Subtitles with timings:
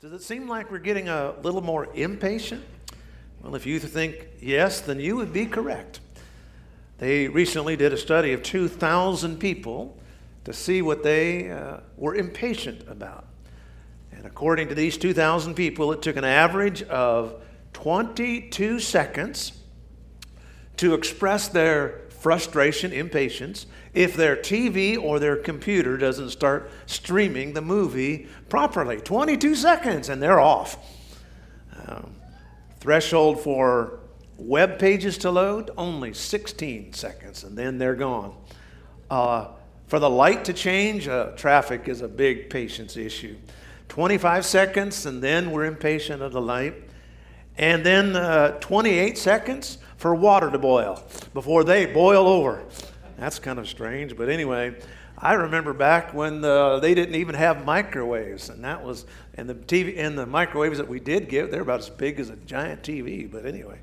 [0.00, 2.62] Does it seem like we're getting a little more impatient?
[3.42, 5.98] Well, if you think yes, then you would be correct.
[6.98, 9.98] They recently did a study of 2,000 people
[10.44, 13.26] to see what they uh, were impatient about.
[14.12, 17.42] And according to these 2,000 people, it took an average of
[17.72, 19.50] 22 seconds
[20.76, 27.60] to express their frustration, impatience, if their TV or their computer doesn't start streaming the
[27.60, 28.98] movie properly.
[28.98, 30.78] 22 seconds and they're off.
[31.86, 32.14] Um,
[32.80, 34.00] threshold for
[34.36, 38.34] web pages to load, only 16 seconds, and then they're gone.
[39.10, 39.48] Uh,
[39.86, 43.36] for the light to change, uh, traffic is a big patience issue.
[43.88, 46.74] 25 seconds, and then we're impatient of the light.
[47.56, 51.02] And then uh, 28 seconds for water to boil
[51.34, 52.64] before they boil over.
[53.18, 54.76] That's kind of strange, but anyway,
[55.18, 59.54] I remember back when the, they didn't even have microwaves, and that was and the
[59.54, 62.82] TV and the microwaves that we did get, they're about as big as a giant
[62.82, 63.30] TV.
[63.30, 63.78] But anyway,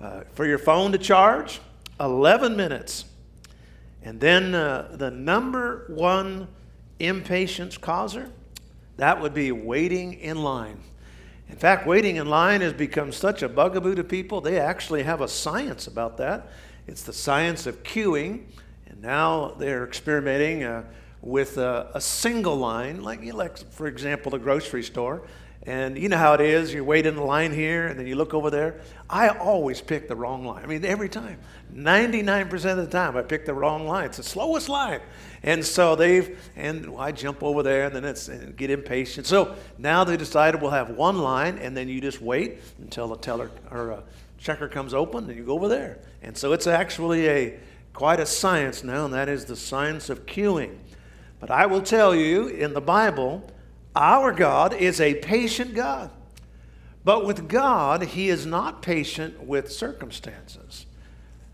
[0.00, 1.60] uh, for your phone to charge,
[2.00, 3.04] 11 minutes,
[4.02, 6.48] and then uh, the number one
[6.98, 8.30] impatience causer,
[8.96, 10.80] that would be waiting in line.
[11.52, 14.40] In fact, waiting in line has become such a bugaboo to people.
[14.40, 16.48] They actually have a science about that.
[16.86, 18.44] It's the science of queuing,
[18.88, 20.84] and now they're experimenting uh,
[21.20, 25.22] with a, a, single line, like, like, for example, the grocery store.
[25.64, 26.74] And you know how it is.
[26.74, 28.80] You wait in the line here, and then you look over there.
[29.08, 30.64] I always pick the wrong line.
[30.64, 31.38] I mean, every time.
[31.72, 34.06] 99% of the time, I pick the wrong line.
[34.06, 35.00] It's the slowest line.
[35.44, 39.26] And so they've, and I jump over there, and then it's and get impatient.
[39.26, 43.16] So now they decided we'll have one line, and then you just wait until the
[43.16, 44.00] teller or uh,
[44.38, 45.98] checker comes open, and you go over there.
[46.22, 47.58] And so it's actually a
[47.92, 50.76] quite a science now, and that is the science of queuing.
[51.38, 53.48] But I will tell you, in the Bible,
[53.94, 56.10] our God is a patient God.
[57.04, 60.86] But with God, He is not patient with circumstances.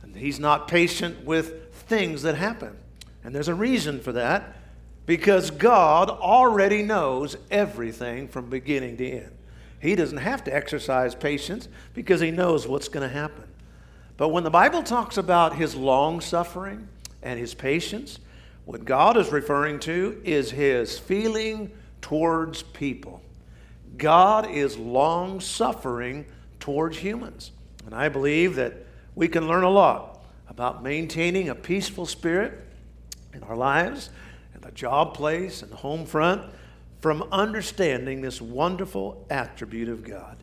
[0.02, 2.76] And He's not patient with things that happen.
[3.24, 4.56] And there's a reason for that
[5.06, 9.32] because God already knows everything from beginning to end.
[9.80, 13.44] He doesn't have to exercise patience because He knows what's going to happen.
[14.16, 16.88] But when the Bible talks about His long suffering
[17.22, 18.18] and His patience,
[18.64, 21.70] what God is referring to is His feeling
[22.00, 23.22] towards people.
[23.96, 26.26] God is long suffering
[26.60, 27.52] towards humans.
[27.84, 28.74] And I believe that
[29.14, 32.60] we can learn a lot about maintaining a peaceful spirit
[33.32, 34.10] in our lives,
[34.54, 36.42] in the job place, and the home front,
[37.00, 40.36] from understanding this wonderful attribute of God.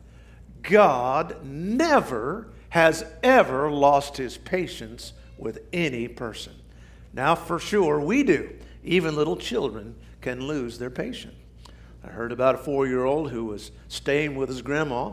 [0.62, 6.54] God never has ever lost his patience with any person.
[7.12, 8.50] Now, for sure, we do.
[8.84, 11.34] Even little children can lose their patience.
[12.06, 15.12] I heard about a four year old who was staying with his grandma,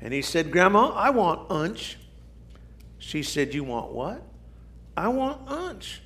[0.00, 1.96] and he said, Grandma, I want unch.
[2.98, 4.22] She said, You want what?
[4.96, 5.98] I want unch.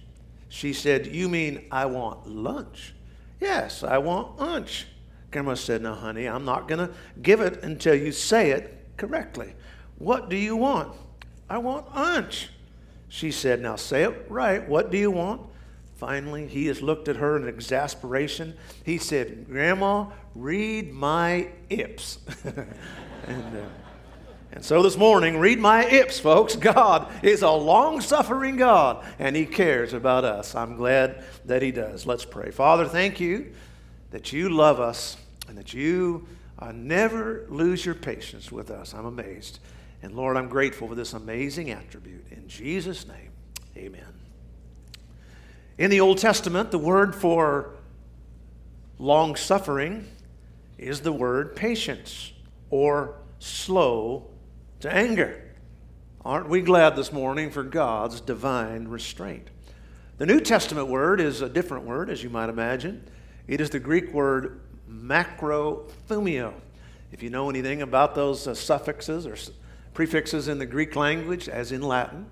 [0.49, 2.95] She said, You mean I want lunch?
[3.41, 4.87] Yes, I want lunch.
[5.31, 6.93] Grandma said, No, honey, I'm not going to
[7.23, 9.55] give it until you say it correctly.
[9.99, 10.97] What do you want?
[11.49, 12.51] I want lunch.
[13.09, 14.69] She said, Now say it right.
[14.69, 15.43] What do you want?
[15.99, 18.57] Finally, he has looked at her in exasperation.
[18.85, 22.21] He said, Grandma, read my ips.
[23.27, 23.63] and, uh,
[24.53, 26.55] and so this morning, read my ips, folks.
[26.55, 30.55] God is a long suffering God, and He cares about us.
[30.55, 32.07] I'm glad that He does.
[32.07, 32.53] Let's pray.
[32.53, 33.53] Father, thank you
[34.13, 35.17] that you love us
[35.49, 36.29] and that you
[36.61, 38.95] uh, never lose your patience with us.
[38.95, 39.59] I'm amazed.
[40.05, 42.27] And Lord, I'm grateful for this amazing attribute.
[42.31, 43.33] In Jesus' name,
[43.77, 44.18] amen.
[45.79, 47.77] In the Old Testament, the word for
[48.99, 50.09] long suffering
[50.77, 52.33] is the word patience
[52.69, 54.27] or slow
[54.81, 55.41] to anger.
[56.25, 59.51] Aren't we glad this morning for God's divine restraint?
[60.19, 63.09] The New Testament word is a different word, as you might imagine.
[63.47, 66.55] It is the Greek word macrothumio.
[67.13, 69.37] If you know anything about those uh, suffixes or
[69.95, 72.27] prefixes in the Greek language, as in Latin,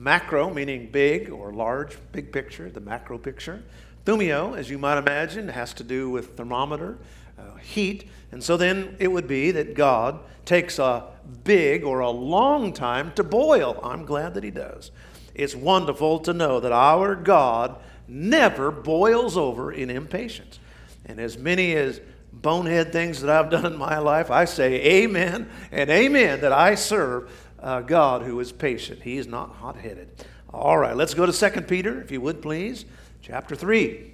[0.00, 3.62] Macro, meaning big or large, big picture, the macro picture.
[4.06, 6.96] Thumio, as you might imagine, has to do with thermometer,
[7.38, 8.08] uh, heat.
[8.32, 11.04] And so then it would be that God takes a
[11.44, 13.78] big or a long time to boil.
[13.82, 14.90] I'm glad that He does.
[15.34, 17.76] It's wonderful to know that our God
[18.08, 20.58] never boils over in impatience.
[21.04, 22.00] And as many as
[22.32, 26.74] bonehead things that I've done in my life, I say amen and amen that I
[26.74, 27.30] serve
[27.62, 29.02] uh, God who is patient.
[29.02, 30.08] He is not hot headed.
[30.52, 32.84] All right, let's go to 2 Peter, if you would please,
[33.22, 34.12] chapter 3.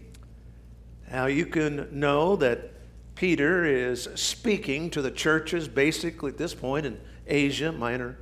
[1.11, 2.73] Now you can know that
[3.15, 8.19] Peter is speaking to the churches basically at this point in Asia Minor,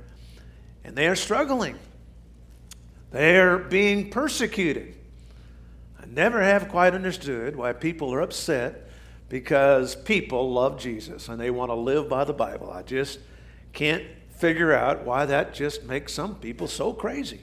[0.83, 1.77] and they are struggling.
[3.11, 4.95] They are being persecuted.
[6.01, 8.89] I never have quite understood why people are upset
[9.27, 12.71] because people love Jesus and they want to live by the Bible.
[12.71, 13.19] I just
[13.73, 14.03] can't
[14.37, 17.41] figure out why that just makes some people so crazy.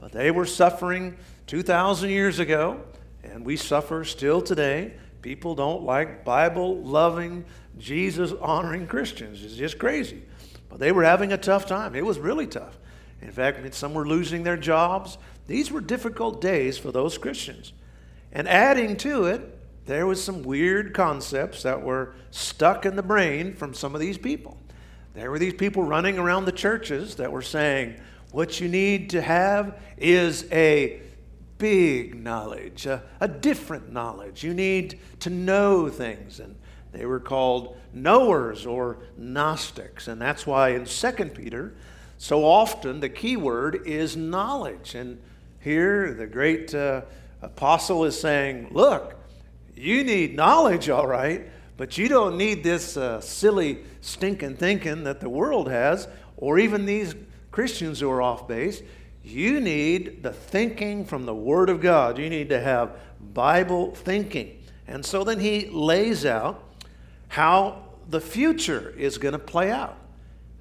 [0.00, 2.80] But they were suffering 2,000 years ago,
[3.22, 4.94] and we suffer still today.
[5.22, 7.44] People don't like Bible loving,
[7.78, 9.44] Jesus honoring Christians.
[9.44, 10.22] It's just crazy.
[10.68, 11.94] But they were having a tough time.
[11.94, 12.78] It was really tough.
[13.20, 15.18] In fact, some were losing their jobs.
[15.46, 17.72] These were difficult days for those Christians.
[18.30, 23.54] And adding to it, there was some weird concepts that were stuck in the brain
[23.54, 24.57] from some of these people.
[25.18, 27.96] There were these people running around the churches that were saying,
[28.30, 31.00] what you need to have is a
[31.58, 34.44] big knowledge, a, a, different knowledge.
[34.44, 36.38] You need to know things.
[36.38, 36.54] And
[36.92, 40.06] they were called knowers or Gnostics.
[40.06, 41.74] And that's why in 2 Peter,
[42.16, 44.94] so often the key word is knowledge.
[44.94, 45.20] And
[45.58, 47.02] here the great uh,
[47.42, 49.16] apostle is saying, look,
[49.74, 51.48] you need knowledge, all right,
[51.78, 56.84] but you don't need this uh, silly, stinking thinking that the world has, or even
[56.84, 57.14] these
[57.52, 58.82] Christians who are off base.
[59.22, 62.18] You need the thinking from the Word of God.
[62.18, 62.96] You need to have
[63.32, 64.60] Bible thinking.
[64.88, 66.64] And so then he lays out
[67.28, 69.96] how the future is going to play out.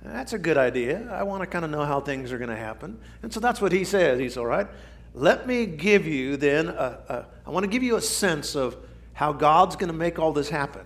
[0.03, 1.09] That's a good idea.
[1.11, 2.99] I want to kind of know how things are going to happen.
[3.23, 4.19] And so that's what he says.
[4.19, 4.67] He's all right.
[5.15, 8.77] Let me give you then, a, a, I want to give you a sense of
[9.13, 10.85] how God's going to make all this happen.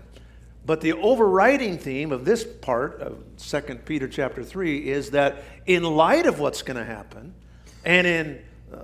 [0.66, 5.84] But the overriding theme of this part of 2 Peter chapter 3 is that in
[5.84, 7.34] light of what's going to happen,
[7.84, 8.42] and in
[8.72, 8.78] uh,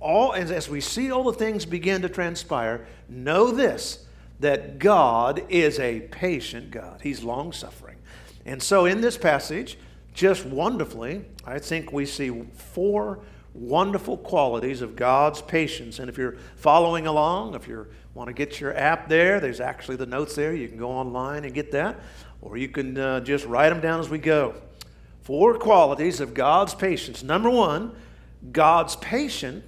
[0.00, 4.04] all, as we see all the things begin to transpire, know this
[4.40, 7.00] that God is a patient God.
[7.02, 7.96] He's long suffering.
[8.46, 9.76] And so in this passage,
[10.14, 13.20] just wonderfully, I think we see four
[13.52, 15.98] wonderful qualities of God's patience.
[15.98, 19.94] And if you're following along, if you want to get your app there, there's actually
[19.94, 20.52] the notes there.
[20.52, 22.00] You can go online and get that,
[22.42, 24.56] or you can uh, just write them down as we go.
[25.22, 27.22] Four qualities of God's patience.
[27.22, 27.94] Number one,
[28.50, 29.64] God's patience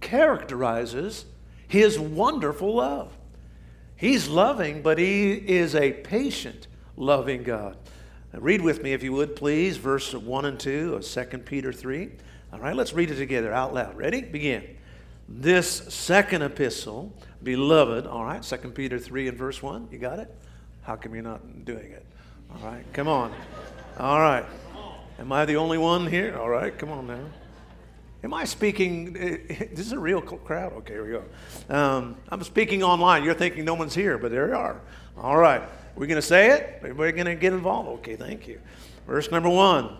[0.00, 1.26] characterizes
[1.68, 3.12] his wonderful love.
[3.96, 6.66] He's loving, but he is a patient,
[6.96, 7.76] loving God.
[8.32, 12.12] Read with me, if you would, please, verse 1 and 2 of 2 Peter 3.
[12.52, 13.94] All right, let's read it together out loud.
[13.94, 14.22] Ready?
[14.22, 14.64] Begin.
[15.28, 17.12] This second epistle,
[17.42, 19.88] beloved, all right, 2 Peter 3 and verse 1.
[19.90, 20.34] You got it?
[20.82, 22.04] How come you're not doing it?
[22.50, 23.32] All right, come on.
[23.98, 24.44] All right.
[25.18, 26.36] Am I the only one here?
[26.38, 27.24] All right, come on now.
[28.24, 29.12] Am I speaking?
[29.12, 30.72] This is a real crowd.
[30.74, 31.24] Okay, here we go.
[31.74, 33.24] Um, I'm speaking online.
[33.24, 34.80] You're thinking no one's here, but there you are.
[35.16, 35.62] All right.
[35.94, 36.78] We're going to say it.
[36.78, 37.88] Everybody going to get involved.
[38.00, 38.60] Okay, thank you.
[39.06, 39.96] Verse number one.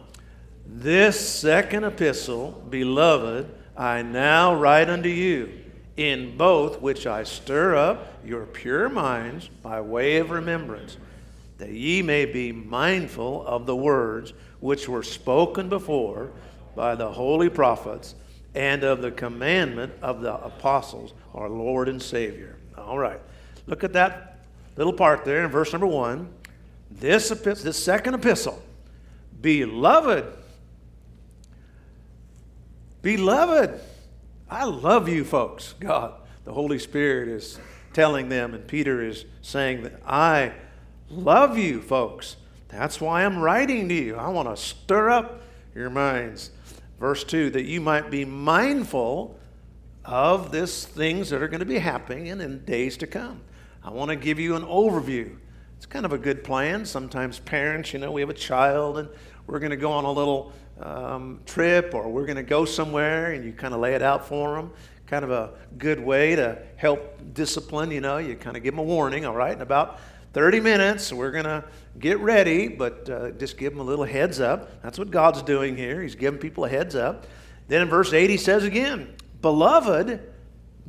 [0.67, 5.62] This second epistle, beloved, I now write unto you,
[5.97, 10.97] in both which I stir up your pure minds by way of remembrance,
[11.59, 16.31] that ye may be mindful of the words which were spoken before
[16.75, 18.15] by the holy prophets
[18.55, 22.57] and of the commandment of the apostles, our Lord and Savior.
[22.77, 23.21] All right.
[23.67, 24.41] Look at that
[24.77, 26.29] little part there in verse number one.
[26.91, 28.63] This, this second epistle,
[29.41, 30.27] beloved,
[33.01, 33.81] beloved,
[34.53, 35.75] I love you folks.
[35.81, 36.13] God,
[36.45, 37.59] the Holy Spirit is
[37.95, 40.53] telling them, and Peter is saying that I
[41.09, 42.37] love you folks.
[42.69, 44.17] That's why I'm writing to you.
[44.17, 45.41] I want to stir up
[45.75, 46.51] your minds.
[47.01, 49.41] Verse 2 that you might be mindful
[50.05, 53.41] of this things that are going to be happening in days to come.
[53.83, 55.35] I want to give you an overview.
[55.79, 56.85] It's kind of a good plan.
[56.85, 59.09] Sometimes parents, you know, we have a child and
[59.47, 63.33] we're going to go on a little um, trip or we're going to go somewhere
[63.33, 64.73] and you kind of lay it out for them.
[65.07, 68.81] Kind of a good way to help discipline, you know, you kind of give them
[68.81, 69.55] a warning, all right?
[69.55, 70.01] In about
[70.33, 71.65] 30 minutes, we're going to
[71.99, 74.83] get ready, but uh, just give them a little heads up.
[74.83, 76.03] That's what God's doing here.
[76.03, 77.27] He's giving people a heads up.
[77.69, 80.21] Then in verse 8, he says again, Beloved,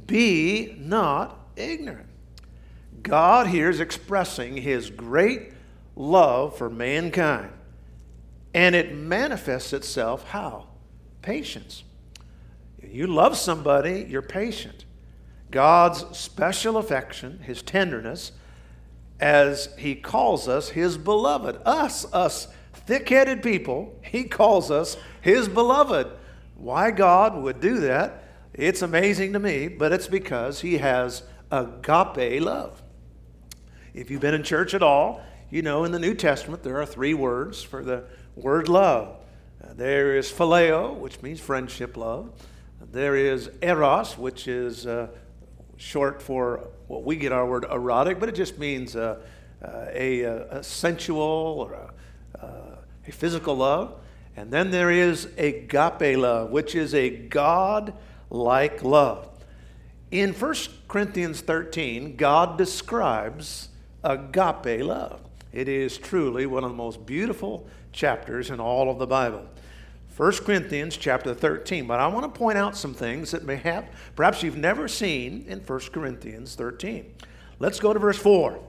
[0.08, 2.08] be not ignorant.
[3.02, 5.52] God here is expressing his great
[5.96, 7.52] love for mankind.
[8.54, 10.68] And it manifests itself how?
[11.22, 11.84] Patience.
[12.82, 14.86] You love somebody, you're patient.
[15.50, 18.34] God's special affection, his tenderness,
[19.20, 21.60] as he calls us his beloved.
[21.66, 26.08] Us, us thick headed people, he calls us his beloved.
[26.56, 32.42] Why God would do that, it's amazing to me, but it's because he has agape
[32.42, 32.82] love.
[33.94, 36.86] If you've been in church at all, you know in the New Testament there are
[36.86, 39.18] three words for the word love.
[39.64, 42.32] Uh, there is phileo, which means friendship love.
[42.92, 45.08] There is eros, which is uh,
[45.78, 49.20] short for what we get our word erotic, but it just means uh,
[49.64, 51.20] uh a, a, sensual
[51.68, 52.76] or a, uh,
[53.08, 53.96] a physical love.
[54.36, 57.94] And then there is agape love, which is a God
[58.30, 59.30] like love.
[60.12, 60.56] In 1
[60.88, 63.70] Corinthians 13, God describes
[64.04, 65.22] agape love.
[65.52, 69.48] It is truly one of the most beautiful chapters in all of the Bible.
[70.16, 71.88] 1 Corinthians chapter 13.
[71.88, 73.86] But I want to point out some things that may have,
[74.16, 77.14] perhaps you've never seen in 1 Corinthians 13.
[77.60, 78.60] Let's go to verse 4.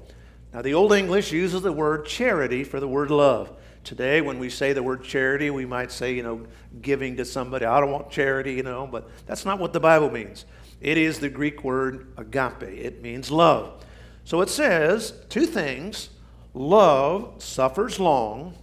[0.52, 3.50] Now, the Old English uses the word charity for the word love.
[3.82, 6.46] Today, when we say the word charity, we might say, you know,
[6.80, 7.66] giving to somebody.
[7.66, 10.46] I don't want charity, you know, but that's not what the Bible means.
[10.80, 13.84] It is the Greek word agape, it means love.
[14.24, 16.08] So it says two things
[16.54, 18.54] love suffers long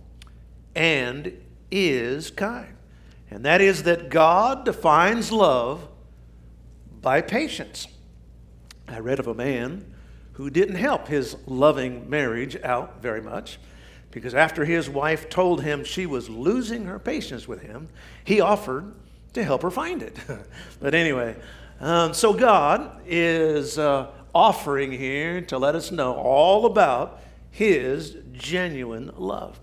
[0.75, 1.33] and
[1.69, 2.75] is kind.
[3.29, 5.87] And that is that God defines love
[7.01, 7.87] by patience.
[8.87, 9.85] I read of a man
[10.33, 13.57] who didn't help his loving marriage out very much
[14.11, 17.87] because after his wife told him she was losing her patience with him,
[18.25, 18.93] he offered
[19.33, 20.17] to help her find it.
[20.81, 21.35] but anyway,
[21.79, 29.11] um, so God is uh, offering here to let us know all about his genuine
[29.17, 29.59] love.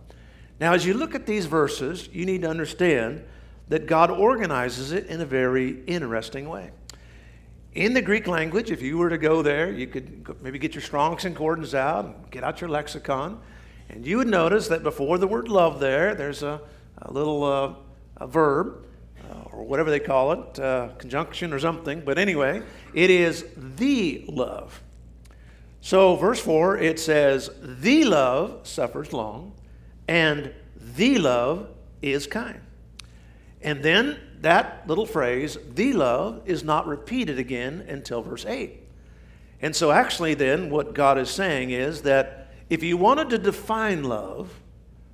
[0.60, 3.24] Now, as you look at these verses, you need to understand
[3.68, 6.70] that God organizes it in a very interesting way.
[7.74, 10.82] In the Greek language, if you were to go there, you could maybe get your
[10.82, 13.40] Strong's Concordance out and get out your lexicon
[13.88, 16.60] and you would notice that before the word love there, there's a,
[17.00, 17.72] a little uh,
[18.18, 18.84] a verb,
[19.30, 22.02] uh, or whatever they call it, uh, conjunction or something.
[22.04, 22.62] But anyway,
[22.92, 24.82] it is the love.
[25.80, 29.52] So, verse 4, it says, The love suffers long,
[30.08, 30.52] and
[30.96, 31.68] the love
[32.02, 32.60] is kind.
[33.60, 38.80] And then that little phrase, the love, is not repeated again until verse 8.
[39.60, 44.04] And so, actually, then, what God is saying is that if you wanted to define
[44.04, 44.60] love,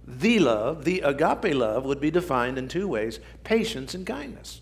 [0.06, 4.60] the love, the agape love, would be defined in two ways patience and kindness.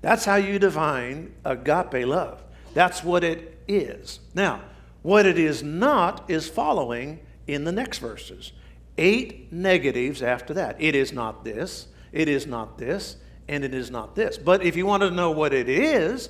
[0.00, 2.42] That's how you define agape love.
[2.72, 4.20] That's what it is.
[4.34, 4.62] Now,
[5.02, 8.52] what it is not is following in the next verses.
[8.98, 10.76] Eight negatives after that.
[10.78, 13.16] It is not this, it is not this,
[13.48, 14.38] and it is not this.
[14.38, 16.28] But if you want to know what it is,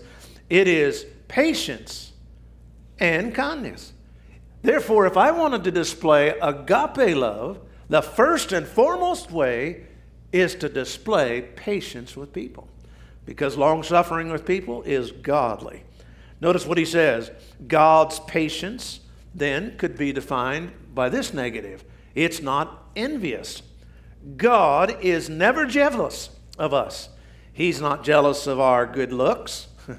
[0.48, 2.12] it is patience
[2.98, 3.92] and kindness.
[4.62, 9.86] Therefore, if I wanted to display agape love, the first and foremost way
[10.32, 12.68] is to display patience with people
[13.26, 15.82] because long suffering with people is godly.
[16.40, 17.30] Notice what he says
[17.66, 19.00] God's patience
[19.34, 23.62] then could be defined by this negative it's not envious.
[24.36, 27.08] God is never jealous of us.
[27.52, 29.66] He's not jealous of our good looks.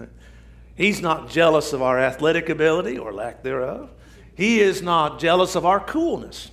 [0.75, 3.91] He's not jealous of our athletic ability or lack thereof.
[4.36, 6.50] He is not jealous of our coolness.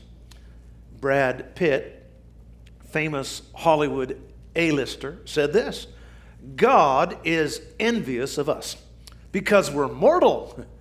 [1.00, 2.06] Brad Pitt,
[2.90, 4.20] famous Hollywood
[4.54, 5.86] A-lister, said this
[6.56, 8.76] God is envious of us
[9.32, 10.64] because we're mortal.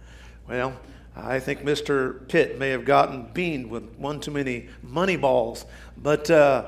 [0.47, 0.73] Well,
[1.23, 2.27] I think Mr.
[2.27, 5.65] Pitt may have gotten beamed with one too many money balls,
[5.97, 6.67] but uh,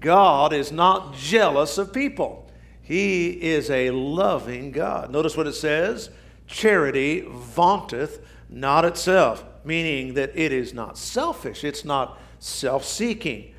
[0.00, 2.50] God is not jealous of people.
[2.82, 5.10] He is a loving God.
[5.10, 6.10] Notice what it says
[6.46, 13.54] charity vaunteth not itself meaning that it is not selfish, it's not self seeking.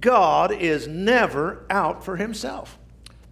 [0.00, 2.78] God is never out for himself.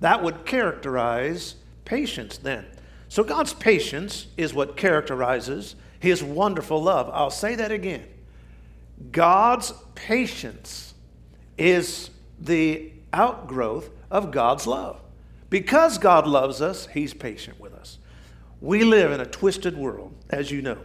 [0.00, 2.64] That would characterize patience then.
[3.08, 7.10] So God's patience is what characterizes his wonderful love.
[7.12, 8.06] I'll say that again.
[9.12, 10.94] God's patience
[11.58, 12.10] is
[12.40, 15.00] the outgrowth of God's love.
[15.48, 17.98] Because God loves us, he's patient with us.
[18.60, 20.78] We live in a twisted world, as you know.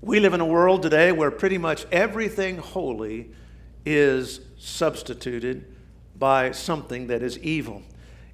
[0.00, 3.30] We live in a world today where pretty much everything holy
[3.84, 5.64] is substituted
[6.16, 7.82] by something that is evil.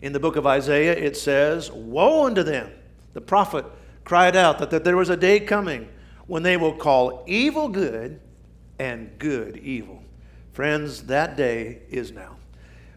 [0.02, 2.71] In the book of Isaiah, it says, Woe unto them!
[3.12, 3.64] The prophet
[4.04, 5.88] cried out that, that there was a day coming
[6.26, 8.21] when they will call evil good
[8.78, 10.02] and good evil.
[10.52, 12.37] Friends, that day is now.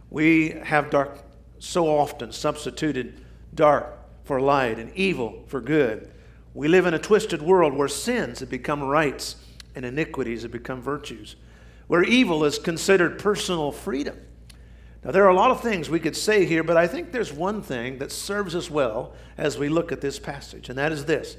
[0.10, 1.20] We have dark
[1.60, 3.22] so often substituted
[3.54, 6.12] dark for light and evil for good.
[6.54, 9.38] We live in a twisted world where sins have become rights
[9.76, 11.36] and iniquities have become virtues,
[11.88, 14.18] where evil is considered personal freedom.
[15.04, 17.34] Now, there are a lot of things we could say here, but I think there's
[17.34, 21.06] one thing that serves us well as we look at this passage, and that is
[21.06, 21.38] this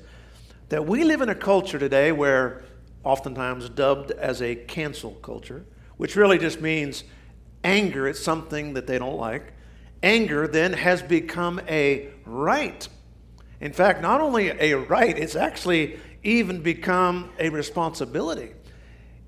[0.70, 2.64] that we live in a culture today where
[3.04, 5.64] oftentimes dubbed as a cancel culture,
[5.98, 7.04] which really just means
[7.62, 9.52] anger at something that they don't like.
[10.02, 12.88] Anger then has become a right.
[13.60, 18.52] In fact, not only a right, it's actually even become a responsibility.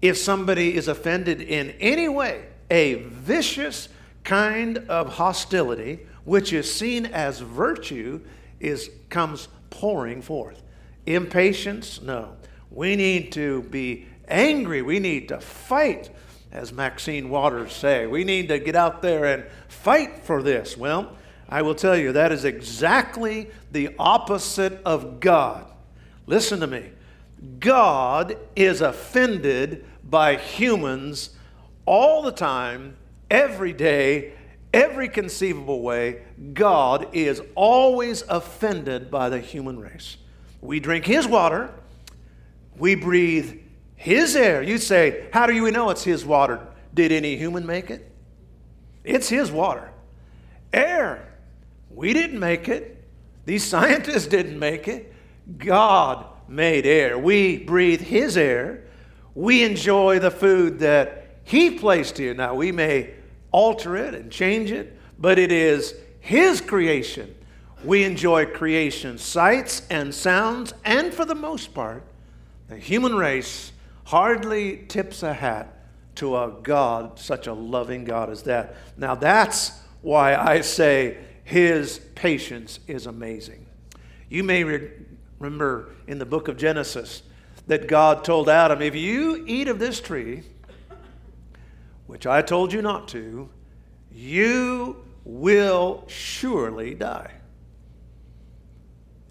[0.03, 3.89] If somebody is offended in any way, a vicious
[4.27, 8.21] kind of hostility, which is seen as virtue,
[8.61, 10.63] is comes pouring forth.
[11.07, 12.37] Impatience, no.
[12.71, 14.83] We need to be angry.
[14.83, 16.11] We need to fight,
[16.51, 18.07] as Maxine Waters say.
[18.07, 20.77] We need to get out there and fight for this.
[20.77, 21.17] Well,
[21.49, 25.71] I will tell you that is exactly the opposite of God.
[26.27, 26.91] Listen to me.
[27.61, 31.31] God is offended by humans
[31.85, 32.97] all the time,
[33.31, 34.33] every day,
[34.73, 36.23] every conceivable way.
[36.53, 40.17] God is always offended by the human race.
[40.61, 41.73] We drink His water,
[42.77, 43.61] we breathe
[43.95, 44.63] His air.
[44.63, 46.61] You say, How do you know it's His water?
[46.95, 48.11] Did any human make it?
[49.05, 49.91] It's His water.
[50.73, 51.27] Air,
[51.91, 53.05] we didn't make it.
[53.45, 55.13] These scientists didn't make it.
[55.59, 57.19] God made air.
[57.19, 58.85] We breathe His air.
[59.35, 62.35] We enjoy the food that He placed here.
[62.35, 63.15] Now, we may
[63.57, 67.35] alter it and change it, but it is His creation.
[67.83, 72.03] We enjoy creation sights and sounds, and for the most part,
[72.69, 73.73] the human race
[74.05, 75.73] hardly tips a hat
[76.17, 78.77] to a God, such a loving God as that.
[78.99, 79.73] Now, that's
[80.03, 83.65] why I say His patience is amazing.
[84.29, 84.91] You may re-
[85.39, 87.23] remember in the book of Genesis
[87.69, 90.43] that God told Adam, If you eat of this tree,
[92.07, 93.49] which I told you not to,
[94.11, 97.33] you will surely die.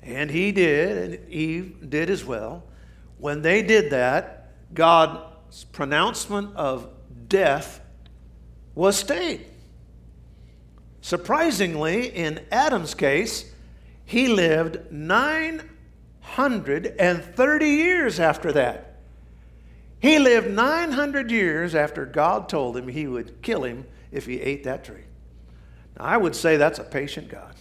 [0.02, 2.64] And he did, and Eve did as well.
[3.18, 6.90] When they did that, God's pronouncement of
[7.28, 7.82] death
[8.76, 9.46] was stayed.
[11.02, 13.52] Surprisingly, in Adam's case,
[14.06, 18.85] he lived 930 years after that.
[20.00, 24.64] He lived 900 years after God told him he would kill him if he ate
[24.66, 25.06] that tree.
[25.98, 27.56] Now, I would say that's a patient God.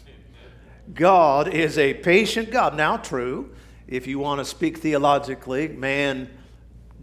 [0.92, 2.76] God is a patient God.
[2.76, 3.54] Now, true,
[3.86, 6.28] if you want to speak theologically, man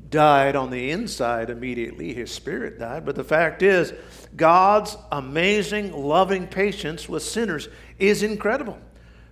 [0.10, 3.06] died on the inside immediately, his spirit died.
[3.06, 3.94] But the fact is,
[4.36, 8.78] God's amazing, loving patience with sinners is incredible.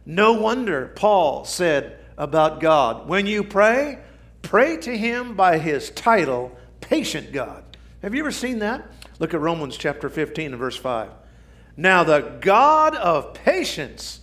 [0.05, 3.99] No wonder Paul said about God, when you pray,
[4.41, 7.63] pray to him by his title, Patient God.
[8.01, 8.89] Have you ever seen that?
[9.19, 11.09] Look at Romans chapter 15 and verse 5.
[11.75, 14.21] Now, the God of patience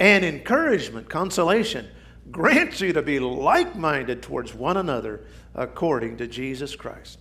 [0.00, 1.88] and encouragement, consolation,
[2.30, 5.20] grants you to be like minded towards one another
[5.54, 7.18] according to Jesus Christ.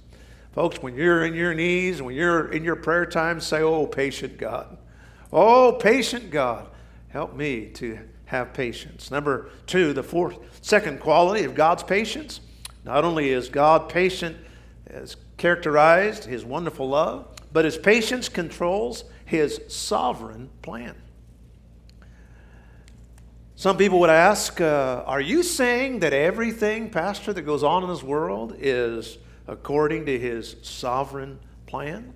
[0.54, 4.38] Folks, when you're in your knees, when you're in your prayer time, say, Oh, patient
[4.38, 4.78] God.
[5.32, 6.68] Oh, patient God,
[7.10, 8.00] help me to
[8.32, 9.12] have patience.
[9.12, 12.40] Number two, the fourth, second quality of God's patience.
[12.86, 14.38] Not only is God patient
[14.88, 20.96] as characterized his wonderful love, but his patience controls his sovereign plan.
[23.58, 27.90] Some people would ask, uh, Are you saying that everything, Pastor, that goes on in
[27.90, 32.14] this world is according to his sovereign plan?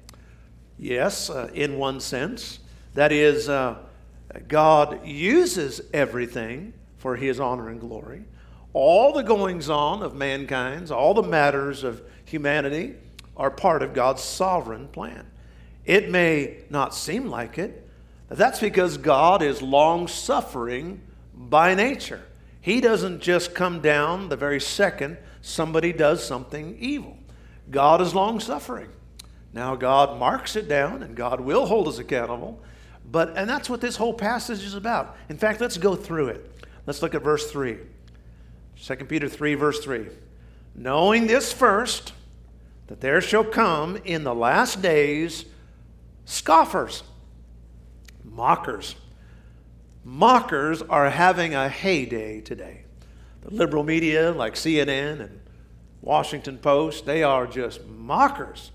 [0.80, 2.60] Yes, uh, in one sense.
[2.94, 3.80] That is, uh,
[4.48, 8.26] God uses everything for his honor and glory.
[8.74, 12.96] All the goings on of mankind, all the matters of humanity
[13.38, 15.26] are part of God's sovereign plan.
[15.86, 17.88] It may not seem like it,
[18.28, 21.02] but that's because God is long suffering
[21.34, 22.24] by nature.
[22.60, 27.18] He doesn't just come down the very second somebody does something evil.
[27.70, 28.90] God is long suffering.
[29.54, 32.62] Now, God marks it down and God will hold us accountable.
[33.12, 35.16] But, and that's what this whole passage is about.
[35.30, 36.66] In fact, let's go through it.
[36.86, 37.78] Let's look at verse 3.
[38.84, 40.08] 2 Peter 3, verse 3.
[40.76, 42.14] Knowing this first,
[42.88, 45.46] that there shall come in the last days
[46.26, 47.04] scoffers,
[48.24, 48.96] mockers
[50.06, 52.84] mockers are having a heyday today.
[53.42, 55.42] The liberal media, like CNN and
[56.02, 58.72] Washington Post, they are just mockers,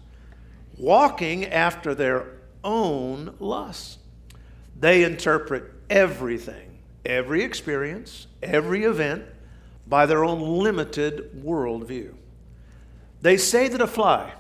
[0.76, 2.26] walking after their
[2.62, 3.98] own lusts.
[4.80, 9.24] They interpret everything, every experience, every event
[9.86, 12.14] by their own limited worldview.
[13.20, 14.32] They say that a fly,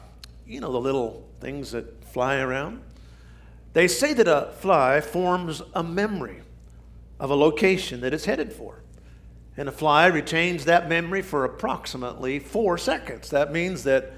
[0.46, 2.80] you know, the little things that fly around,
[3.74, 6.40] they say that a fly forms a memory
[7.18, 8.82] of a location that it's headed for.
[9.56, 13.28] And a fly retains that memory for approximately four seconds.
[13.28, 14.12] That means that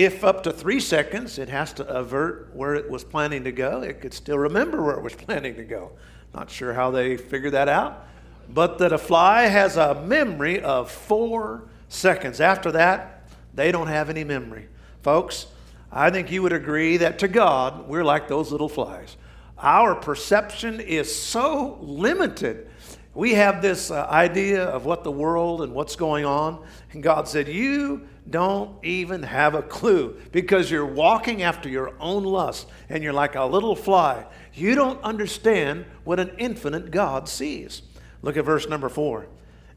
[0.00, 3.82] if up to three seconds it has to avert where it was planning to go,
[3.82, 5.92] it could still remember where it was planning to go.
[6.32, 8.06] Not sure how they figured that out,
[8.48, 12.40] but that a fly has a memory of four seconds.
[12.40, 14.68] After that, they don't have any memory.
[15.02, 15.46] Folks,
[15.92, 19.18] I think you would agree that to God, we're like those little flies.
[19.58, 22.70] Our perception is so limited.
[23.14, 27.26] We have this uh, idea of what the world and what's going on, and God
[27.26, 33.02] said, You don't even have a clue because you're walking after your own lust and
[33.02, 34.26] you're like a little fly.
[34.54, 37.82] You don't understand what an infinite God sees.
[38.22, 39.26] Look at verse number four.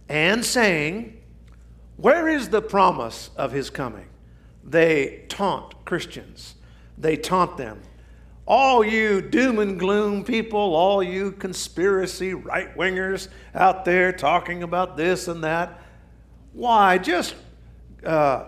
[0.08, 1.20] And saying,
[1.98, 4.08] Where is the promise of his coming?
[4.64, 6.56] They taunt Christians.
[6.98, 7.82] They taunt them.
[8.46, 14.98] All you doom and gloom people, all you conspiracy right wingers out there talking about
[14.98, 15.82] this and that,
[16.52, 17.36] why, just,
[18.06, 18.46] uh,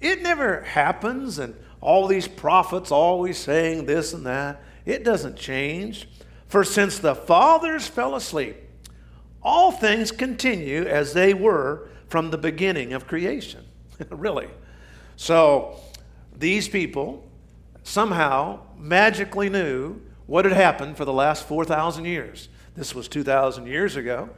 [0.00, 4.62] it never happens, and all these prophets always saying this and that.
[4.84, 6.08] It doesn't change.
[6.48, 8.56] For since the fathers fell asleep,
[9.42, 13.64] all things continue as they were from the beginning of creation.
[14.10, 14.48] really.
[15.16, 15.76] So
[16.36, 17.29] these people
[17.82, 22.48] somehow magically knew what had happened for the last 4,000 years.
[22.76, 24.30] This was 2,000 years ago.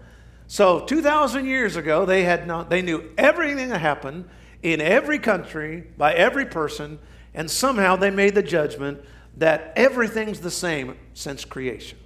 [0.46, 4.28] So 2,000 years ago, they, had not, they knew everything that happened
[4.62, 6.98] in every country by every person,
[7.34, 9.02] and somehow they made the judgment
[9.36, 11.98] that everything's the same since creation.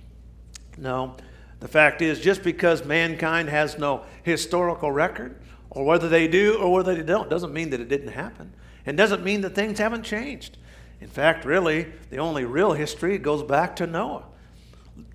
[0.78, 1.16] No,
[1.60, 5.36] the fact is, just because mankind has no historical record,
[5.70, 8.52] or whether they do or whether they don't, doesn't mean that it didn't happen.
[8.84, 10.58] And doesn't mean that things haven't changed.
[11.00, 14.24] In fact, really, the only real history goes back to Noah.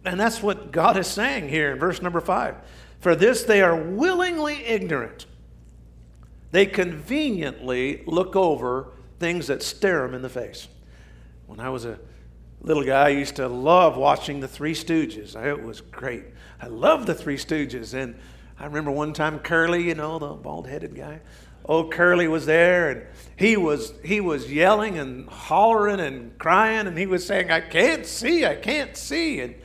[0.06, 2.56] And that's what God is saying here in verse number five.
[3.00, 5.26] For this they are willingly ignorant.
[6.52, 8.90] They conveniently look over
[9.20, 10.68] things that stare them in the face.
[11.48, 12.00] When I was a
[12.62, 15.36] little guy, I used to love watching the Three Stooges.
[15.36, 16.26] It was great.
[16.62, 17.94] I loved the Three Stooges.
[17.94, 18.16] And
[18.60, 21.22] I remember one time Curly, you know, the bald headed guy,
[21.66, 26.98] old Curly was there and he was he was yelling and hollering and crying and
[26.98, 29.40] he was saying, I can't see, I can't see.
[29.42, 29.56] And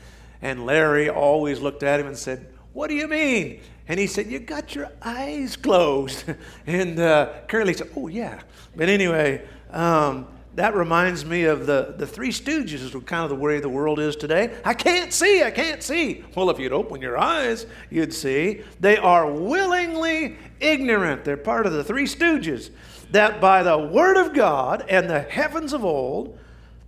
[0.42, 3.60] and Larry always looked at him and said, What do you mean?
[3.88, 6.24] And he said, You got your eyes closed.
[6.66, 8.40] and uh, Curly said, Oh, yeah.
[8.74, 10.26] But anyway, um,
[10.56, 14.00] that reminds me of the, the Three Stooges, is kind of the way the world
[14.00, 14.56] is today.
[14.64, 16.24] I can't see, I can't see.
[16.34, 18.62] Well, if you'd open your eyes, you'd see.
[18.80, 21.24] They are willingly ignorant.
[21.24, 22.70] They're part of the Three Stooges.
[23.10, 26.38] That by the Word of God and the heavens of old,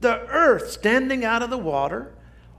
[0.00, 2.14] the earth standing out of the water,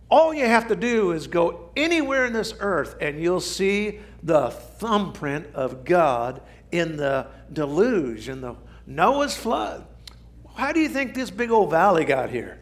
[0.10, 4.50] all you have to do is go anywhere in this earth and you'll see the
[4.50, 6.42] thumbprint of God
[6.72, 9.86] in the deluge, in the Noah's flood.
[10.60, 12.60] How do you think this big old valley got here?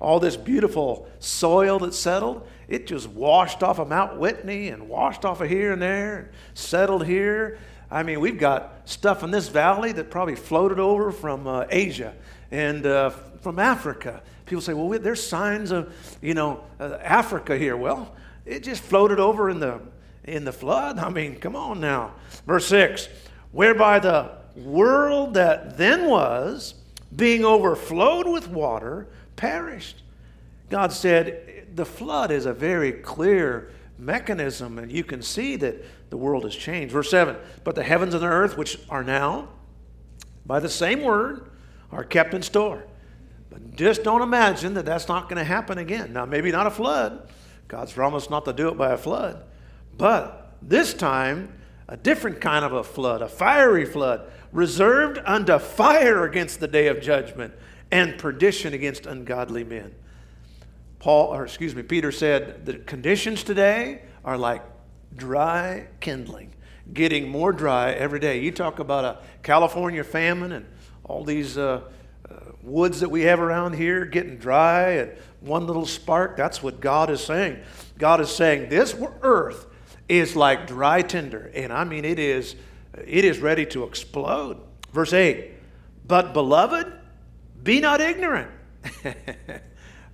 [0.00, 5.24] All this beautiful soil that settled, it just washed off of Mount Whitney and washed
[5.24, 7.58] off of here and there and settled here.
[7.88, 12.14] I mean, we've got stuff in this valley that probably floated over from uh, Asia
[12.50, 14.22] and uh, from Africa.
[14.44, 17.76] People say, well, there's signs of, you know, uh, Africa here.
[17.76, 18.12] Well,
[18.44, 19.80] it just floated over in the,
[20.24, 20.98] in the flood.
[20.98, 22.14] I mean, come on now.
[22.44, 23.08] Verse 6
[23.52, 26.74] whereby the world that then was,
[27.16, 30.02] being overflowed with water, perished.
[30.70, 36.16] God said, the flood is a very clear mechanism, and you can see that the
[36.16, 36.92] world has changed.
[36.92, 39.48] Verse 7 But the heavens and the earth, which are now,
[40.44, 41.50] by the same word,
[41.90, 42.84] are kept in store.
[43.50, 46.12] But just don't imagine that that's not going to happen again.
[46.12, 47.28] Now, maybe not a flood.
[47.68, 49.44] God's promised not to do it by a flood.
[49.96, 51.52] But this time,
[51.88, 56.86] a different kind of a flood, a fiery flood, reserved unto fire against the day
[56.86, 57.52] of judgment
[57.90, 59.94] and perdition against ungodly men.
[60.98, 64.62] Paul, or excuse me, Peter said the conditions today are like
[65.14, 66.54] dry kindling,
[66.94, 68.40] getting more dry every day.
[68.40, 70.64] You talk about a California famine and
[71.04, 71.82] all these uh,
[72.28, 76.34] uh, woods that we have around here getting dry and one little spark.
[76.34, 77.58] That's what God is saying.
[77.98, 79.66] God is saying this earth
[80.08, 82.56] is like dry tinder, and I mean it is
[83.04, 84.58] it is ready to explode.
[84.92, 85.52] Verse 8,
[86.06, 86.92] but beloved,
[87.62, 88.50] be not ignorant.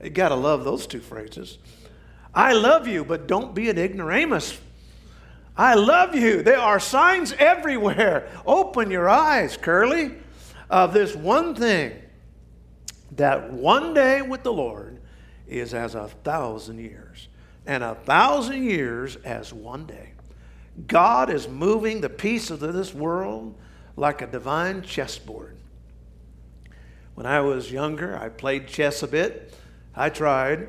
[0.03, 1.59] you got to love those two phrases.
[2.35, 4.59] I love you, but don't be an ignoramus.
[5.57, 6.43] I love you.
[6.43, 8.29] There are signs everywhere.
[8.47, 10.13] Open your eyes, Curly,
[10.71, 11.93] of this one thing
[13.17, 15.01] that one day with the Lord
[15.47, 17.29] is as a thousand years,
[17.67, 20.12] and a thousand years as one day.
[20.87, 23.55] God is moving the pieces of this world
[23.97, 25.57] like a divine chessboard.
[27.15, 29.55] When I was younger, I played chess a bit.
[29.95, 30.69] I tried.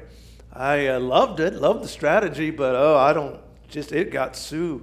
[0.51, 3.39] I uh, loved it, loved the strategy, but oh, I don't,
[3.69, 4.81] just, it got so,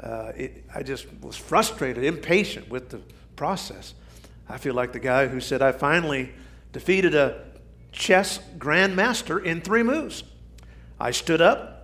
[0.00, 3.00] uh, it, I just was frustrated, impatient with the
[3.36, 3.94] process.
[4.48, 6.32] I feel like the guy who said, I finally
[6.72, 7.44] defeated a
[7.92, 10.22] chess grandmaster in three moves.
[11.00, 11.75] I stood up,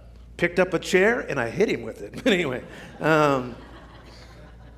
[0.42, 2.14] picked up a chair, and I hit him with it.
[2.24, 2.64] But anyway,
[2.98, 3.54] um,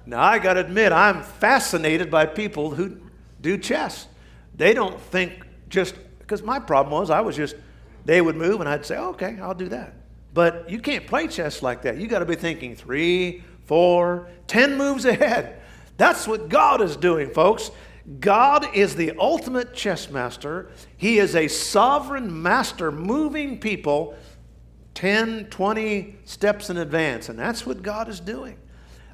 [0.04, 2.98] now I got to admit, I'm fascinated by people who
[3.40, 4.06] do chess.
[4.54, 7.56] They don't think just, because my problem was I was just,
[8.04, 9.94] they would move and I'd say, okay, I'll do that.
[10.34, 11.96] But you can't play chess like that.
[11.96, 15.62] You got to be thinking three, four, ten moves ahead.
[15.96, 17.70] That's what God is doing, folks.
[18.20, 20.68] God is the ultimate chess master.
[20.98, 24.14] He is a sovereign master moving people
[24.94, 27.28] 10, 20 steps in advance.
[27.28, 28.56] And that's what God is doing.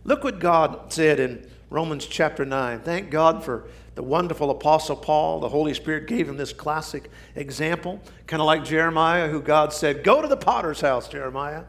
[0.04, 2.80] Look what God said in Romans chapter 9.
[2.80, 5.40] Thank God for the wonderful Apostle Paul.
[5.40, 10.04] The Holy Spirit gave him this classic example, kind of like Jeremiah, who God said,
[10.04, 11.64] Go to the potter's house, Jeremiah.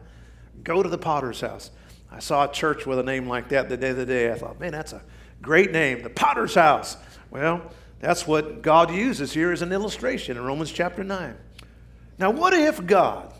[0.64, 1.70] Go to the potter's house.
[2.10, 4.30] I saw a church with a name like that the the day.
[4.30, 5.02] I thought, man, that's a
[5.40, 6.96] great name, the potter's house.
[7.30, 7.62] Well,
[8.00, 11.36] that's what God uses here as an illustration in Romans chapter 9.
[12.18, 13.31] Now, what if God,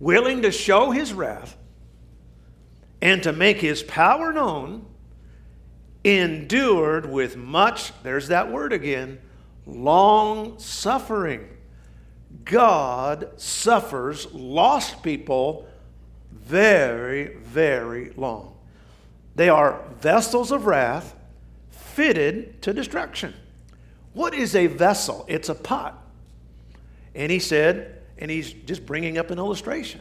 [0.00, 1.56] willing to show his wrath
[3.00, 4.86] and to make his power known,
[6.02, 9.18] endured with much, there's that word again,
[9.66, 11.46] long suffering.
[12.44, 15.68] God suffers lost people
[16.32, 18.56] very, very long.
[19.34, 21.14] They are vessels of wrath
[21.70, 23.34] fitted to destruction.
[24.12, 25.24] What is a vessel?
[25.28, 26.02] It's a pot.
[27.14, 30.00] And he said, and he's just bringing up an illustration.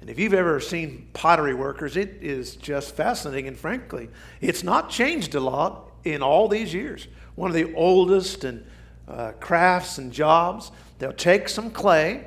[0.00, 3.48] And if you've ever seen pottery workers, it is just fascinating.
[3.48, 4.08] And frankly,
[4.40, 7.08] it's not changed a lot in all these years.
[7.34, 8.64] One of the oldest and
[9.08, 10.70] uh, crafts and jobs.
[10.98, 12.26] They'll take some clay.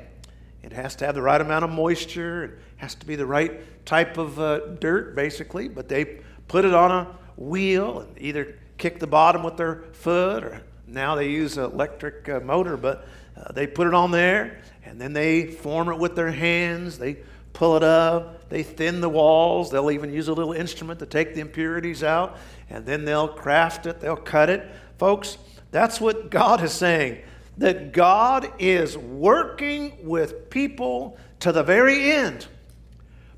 [0.62, 2.44] It has to have the right amount of moisture.
[2.44, 5.68] It has to be the right type of uh, dirt, basically.
[5.68, 10.44] But they put it on a wheel and either kick the bottom with their foot
[10.44, 14.60] or now they use an electric uh, motor, but uh, they put it on there
[14.84, 16.98] and then they form it with their hands.
[16.98, 17.18] They
[17.52, 21.34] pull it up, they thin the walls, they'll even use a little instrument to take
[21.34, 22.38] the impurities out,
[22.70, 24.66] and then they'll craft it, they'll cut it.
[24.98, 25.36] Folks,
[25.70, 27.22] that's what God is saying.
[27.58, 32.46] That God is working with people to the very end.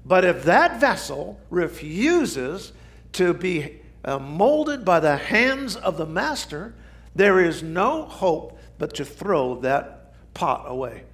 [0.05, 2.73] But if that vessel refuses
[3.13, 6.75] to be uh, molded by the hands of the master,
[7.15, 11.05] there is no hope but to throw that pot away.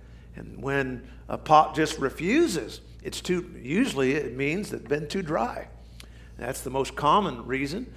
[0.40, 5.68] And when a pot just refuses it's too, usually it means it's been too dry.
[6.38, 7.92] That's the most common reason.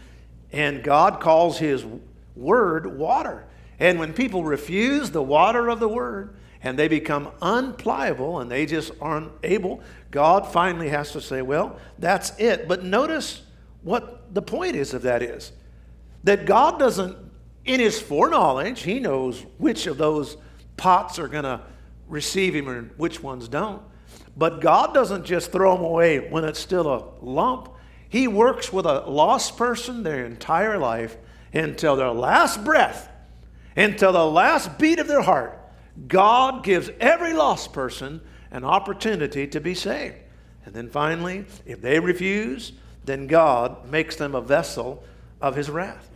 [0.51, 1.85] And God calls His
[2.35, 3.45] word water.
[3.79, 8.65] And when people refuse the water of the word and they become unpliable and they
[8.65, 12.67] just aren't able, God finally has to say, well, that's it.
[12.67, 13.41] But notice
[13.81, 15.51] what the point is of that is
[16.23, 17.17] that God doesn't,
[17.65, 20.37] in His foreknowledge, He knows which of those
[20.77, 21.61] pots are going to
[22.13, 23.81] receive Him and which ones don't.
[24.37, 27.69] But God doesn't just throw them away when it's still a lump.
[28.07, 31.17] He works with a lost person their entire life
[31.53, 33.09] until their last breath,
[33.75, 35.59] until the last beat of their heart.
[36.07, 38.21] God gives every lost person
[38.51, 40.15] an opportunity to be saved.
[40.65, 42.71] And then finally, if they refuse,
[43.05, 45.03] then God makes them a vessel
[45.41, 46.09] of his wrath.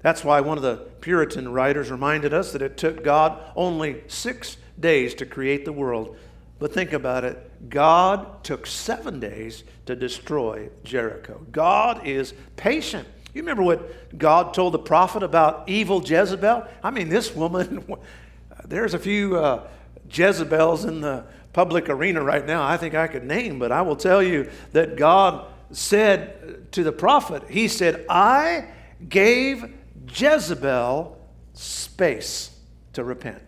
[0.00, 4.58] That's why one of the Puritan writers reminded us that it took God only six
[4.78, 6.16] days to create the world.
[6.58, 11.44] But think about it God took seven days to destroy Jericho.
[11.50, 13.06] God is patient.
[13.32, 16.66] You remember what God told the prophet about evil Jezebel?
[16.82, 17.84] I mean, this woman,
[18.64, 19.66] there's a few uh,
[20.08, 23.96] Jezebels in the public arena right now I think I could name, but I will
[23.96, 28.66] tell you that God said to the prophet, He said, I
[29.08, 29.72] gave
[30.08, 31.16] Jezebel
[31.54, 32.50] space
[32.92, 33.42] to repent.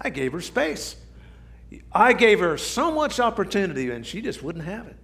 [0.00, 0.96] I gave her space.
[1.92, 4.96] I gave her so much opportunity and she just wouldn't have it.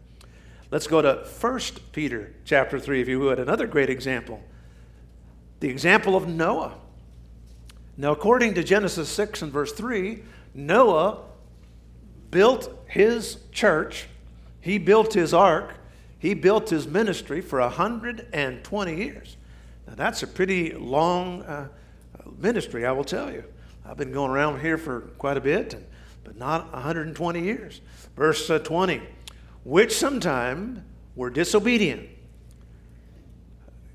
[0.70, 1.60] Let's go to 1
[1.92, 4.42] Peter chapter 3, if you would, another great example.
[5.60, 6.74] The example of Noah.
[7.96, 10.22] Now, according to Genesis 6 and verse 3,
[10.54, 11.22] Noah
[12.30, 14.06] built his church,
[14.60, 15.74] he built his ark,
[16.18, 19.36] he built his ministry for 120 years.
[19.86, 21.68] Now, that's a pretty long uh,
[22.38, 23.44] ministry, I will tell you.
[23.88, 25.88] I've been going around here for quite a bit,
[26.24, 27.80] but not 120 years.
[28.16, 29.00] Verse uh, 20,
[29.64, 32.08] which sometime were disobedient.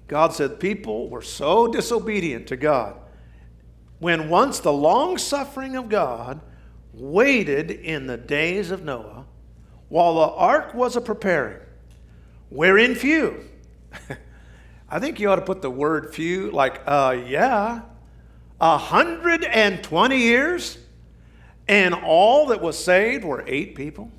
[0.08, 2.98] God said people were so disobedient to God.
[4.00, 6.42] When once the long suffering of God
[6.94, 9.26] waited in the days of Noah,
[9.90, 11.60] while the ark was a preparing,
[12.50, 13.46] wherein few,
[14.90, 17.82] I think you ought to put the word few like, uh, yeah,
[18.62, 20.78] a hundred and twenty years,
[21.68, 24.12] and all that was saved were eight people.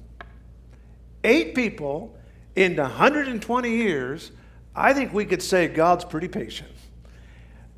[1.24, 2.14] Eight people
[2.56, 4.32] in 120 years,
[4.74, 6.70] I think we could say God's pretty patient.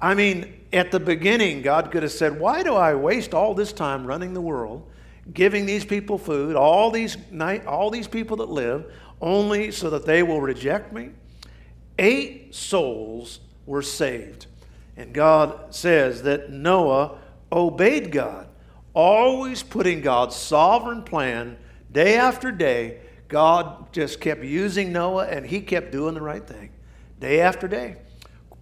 [0.01, 3.73] I mean, at the beginning, God could have said, Why do I waste all this
[3.73, 4.89] time running the world,
[5.33, 10.05] giving these people food, all these, night, all these people that live, only so that
[10.05, 11.11] they will reject me?
[11.99, 14.47] Eight souls were saved.
[14.97, 17.19] And God says that Noah
[17.51, 18.49] obeyed God,
[18.93, 21.57] always putting God's sovereign plan
[21.91, 23.01] day after day.
[23.29, 26.71] God just kept using Noah and he kept doing the right thing
[27.19, 27.97] day after day,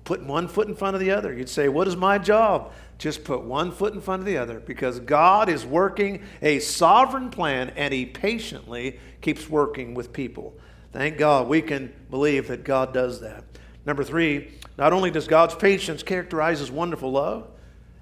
[0.04, 1.34] putting one foot in front of the other.
[1.34, 2.72] You'd say, What is my job?
[2.98, 7.30] Just put one foot in front of the other because God is working a sovereign
[7.30, 10.54] plan and he patiently keeps working with people.
[10.92, 13.44] Thank God we can believe that God does that.
[13.84, 17.46] Number three, not only does God's patience characterize his wonderful love,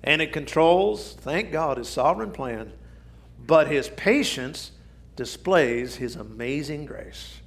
[0.02, 2.72] and it controls, thank God, his sovereign plan,
[3.46, 4.72] but his patience
[5.14, 7.40] displays his amazing grace.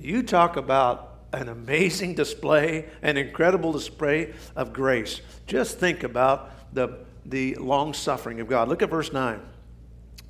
[0.00, 5.20] You talk about an amazing display, an incredible display of grace.
[5.46, 8.68] Just think about the, the long suffering of God.
[8.68, 9.40] Look at verse 9.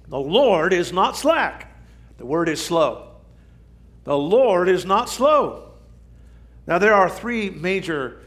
[0.09, 1.75] The Lord is not slack.
[2.19, 3.13] The word is slow.
[4.05, 5.71] The Lord is not slow.
[6.67, 8.21] Now, there are three major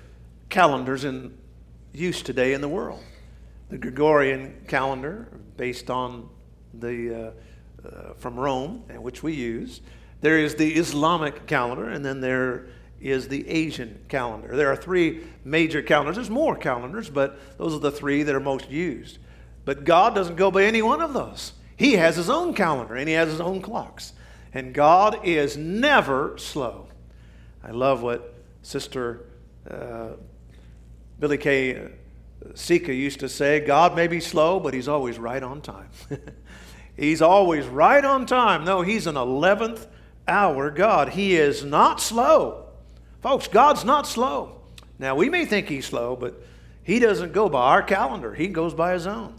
[0.49, 1.37] calendars in
[1.93, 3.03] use today in the world
[3.69, 6.29] the Gregorian calendar, based on
[6.73, 7.33] the
[7.83, 9.81] uh, uh, from Rome, which we use.
[10.21, 12.67] There is the Islamic calendar, and then there
[12.99, 14.55] is the Asian calendar.
[14.55, 16.15] There are three major calendars.
[16.15, 19.19] There's more calendars, but those are the three that are most used.
[19.65, 21.53] But God doesn't go by any one of those.
[21.75, 24.13] He has his own calendar and he has his own clocks.
[24.53, 26.87] And God is never slow.
[27.63, 28.33] I love what
[28.63, 29.25] Sister
[29.69, 30.13] uh,
[31.19, 31.89] Billy K.
[32.53, 35.89] Sika used to say God may be slow, but he's always right on time.
[36.95, 38.63] he's always right on time.
[38.63, 39.87] No, he's an 11th
[40.27, 41.09] hour God.
[41.09, 42.65] He is not slow.
[43.21, 44.61] Folks, God's not slow.
[44.99, 46.41] Now, we may think he's slow, but
[46.83, 49.35] he doesn't go by our calendar, he goes by his own.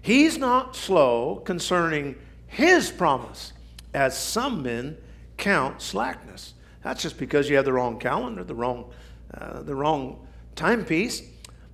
[0.00, 2.16] He's not slow concerning
[2.46, 3.52] his promise
[3.94, 4.96] as some men
[5.36, 6.54] count slackness.
[6.82, 8.92] That's just because you have the wrong calendar, the wrong,
[9.32, 10.21] uh, the wrong
[10.54, 11.22] timepiece,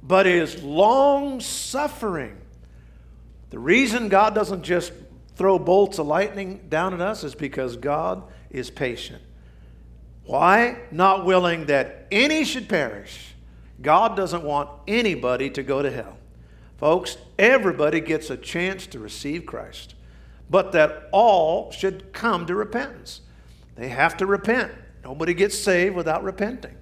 [0.03, 2.37] but is long suffering.
[3.51, 4.93] The reason God doesn't just
[5.37, 9.23] throw bolts of lightning down at us is because God is patient.
[10.25, 10.79] Why?
[10.91, 13.35] Not willing that any should perish.
[13.81, 16.19] God doesn't want anybody to go to hell.
[16.77, 19.95] Folks, everybody gets a chance to receive Christ
[20.51, 23.21] but that all should come to repentance.
[23.77, 24.73] They have to repent.
[25.05, 26.75] Nobody gets saved without repenting.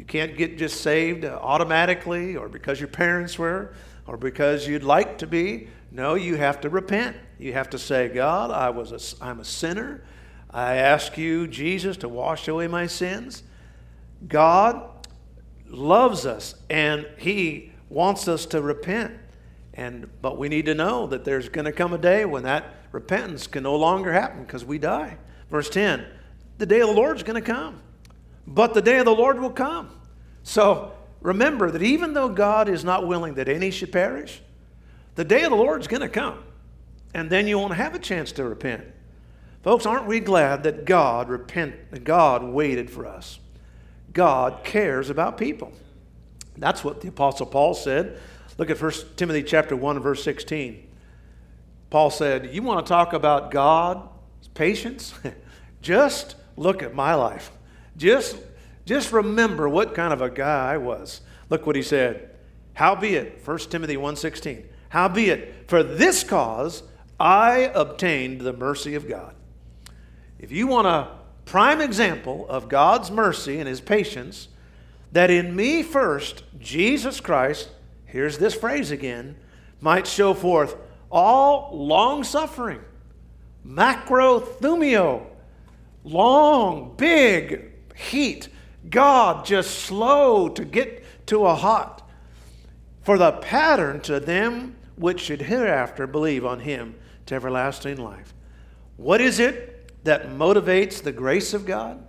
[0.00, 3.74] You can't get just saved uh, automatically or because your parents were
[4.06, 5.68] or because you'd like to be.
[5.92, 7.18] No, you have to repent.
[7.38, 10.02] You have to say, God, I was a, I'm a sinner.
[10.50, 13.42] I ask you, Jesus, to wash away my sins.
[14.26, 14.88] God
[15.68, 19.12] loves us and He wants us to repent.
[19.74, 22.74] And, but we need to know that there's going to come a day when that
[22.90, 25.18] repentance can no longer happen because we die.
[25.50, 26.06] Verse 10
[26.56, 27.80] the day of the Lord is going to come,
[28.50, 29.88] but the day of the Lord will come.
[30.42, 34.42] So remember that even though God is not willing that any should perish,
[35.14, 36.42] the day of the Lord is going to come,
[37.14, 38.84] and then you won't have a chance to repent.
[39.62, 43.38] Folks, aren't we glad that God repent God waited for us?
[44.12, 45.72] God cares about people.
[46.56, 48.18] That's what the apostle Paul said.
[48.58, 50.88] Look at 1 Timothy chapter 1 verse 16.
[51.90, 55.14] Paul said, You want to talk about God's patience?
[55.82, 57.52] just look at my life.
[58.00, 58.38] Just,
[58.86, 61.20] just remember what kind of a guy I was.
[61.50, 62.30] Look what he said.
[62.72, 66.82] Howbeit, 1 Timothy 1.16, Howbeit, for this cause
[67.18, 69.34] I obtained the mercy of God.
[70.38, 71.08] If you want a
[71.44, 74.48] prime example of God's mercy and his patience,
[75.12, 77.68] that in me first, Jesus Christ,
[78.06, 79.36] here's this phrase again,
[79.82, 80.74] might show forth
[81.10, 82.80] all long suffering,
[83.66, 85.26] macrothumio,
[86.02, 88.48] long, big heat.
[88.88, 92.08] God just slow to get to a hot,
[93.02, 96.94] for the pattern to them which should hereafter believe on him
[97.26, 98.34] to everlasting life.
[98.96, 102.06] What is it that motivates the grace of God?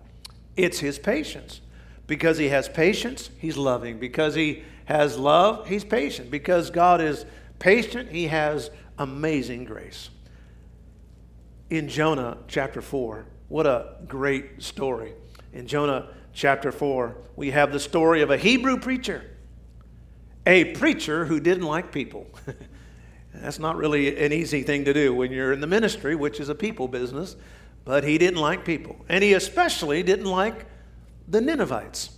[0.58, 1.62] It's his patience.
[2.08, 3.98] Because he has patience, he's loving.
[4.00, 6.30] Because he has love, he's patient.
[6.30, 7.26] Because God is
[7.60, 10.10] patient, he has amazing grace.
[11.70, 15.14] In Jonah chapter 4, what a great story.
[15.54, 19.24] In Jonah chapter 4, we have the story of a Hebrew preacher,
[20.46, 22.28] a preacher who didn't like people.
[23.34, 26.50] That's not really an easy thing to do when you're in the ministry, which is
[26.50, 27.36] a people business,
[27.86, 28.98] but he didn't like people.
[29.10, 30.66] And he especially didn't like
[31.28, 32.18] the Ninevites.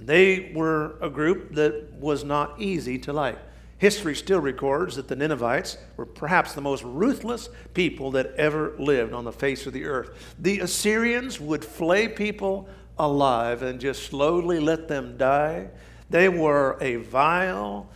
[0.00, 3.38] They were a group that was not easy to like.
[3.78, 9.12] History still records that the Ninevites were perhaps the most ruthless people that ever lived
[9.12, 10.34] on the face of the earth.
[10.38, 12.68] The Assyrians would flay people
[12.98, 15.68] alive and just slowly let them die.
[16.10, 17.88] They were a vile,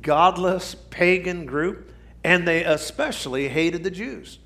[0.00, 1.90] godless, pagan group,
[2.22, 4.38] and they especially hated the Jews.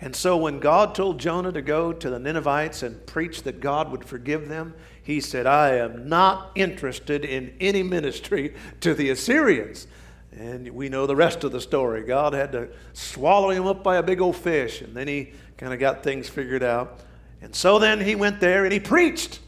[0.00, 3.90] And so when God told Jonah to go to the Ninevites and preach that God
[3.90, 9.86] would forgive them, he said, I am not interested in any ministry to the Assyrians.
[10.32, 12.02] And we know the rest of the story.
[12.02, 15.72] God had to swallow him up by a big old fish, and then he kind
[15.72, 17.00] of got things figured out.
[17.42, 19.40] And so then he went there and he preached.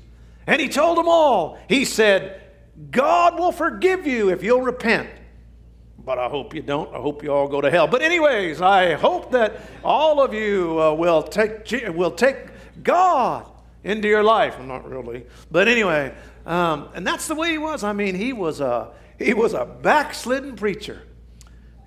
[0.46, 1.58] And he told them all.
[1.68, 2.42] He said,
[2.90, 5.08] God will forgive you if you'll repent.
[6.04, 6.92] But I hope you don't.
[6.94, 7.86] I hope you all go to hell.
[7.86, 12.36] But, anyways, I hope that all of you uh, will, take, will take
[12.82, 13.50] God
[13.84, 14.60] into your life.
[14.60, 15.24] Not really.
[15.50, 16.12] But anyway,
[16.44, 17.84] um, and that's the way he was.
[17.84, 21.02] I mean, he was a he was a backslidden preacher.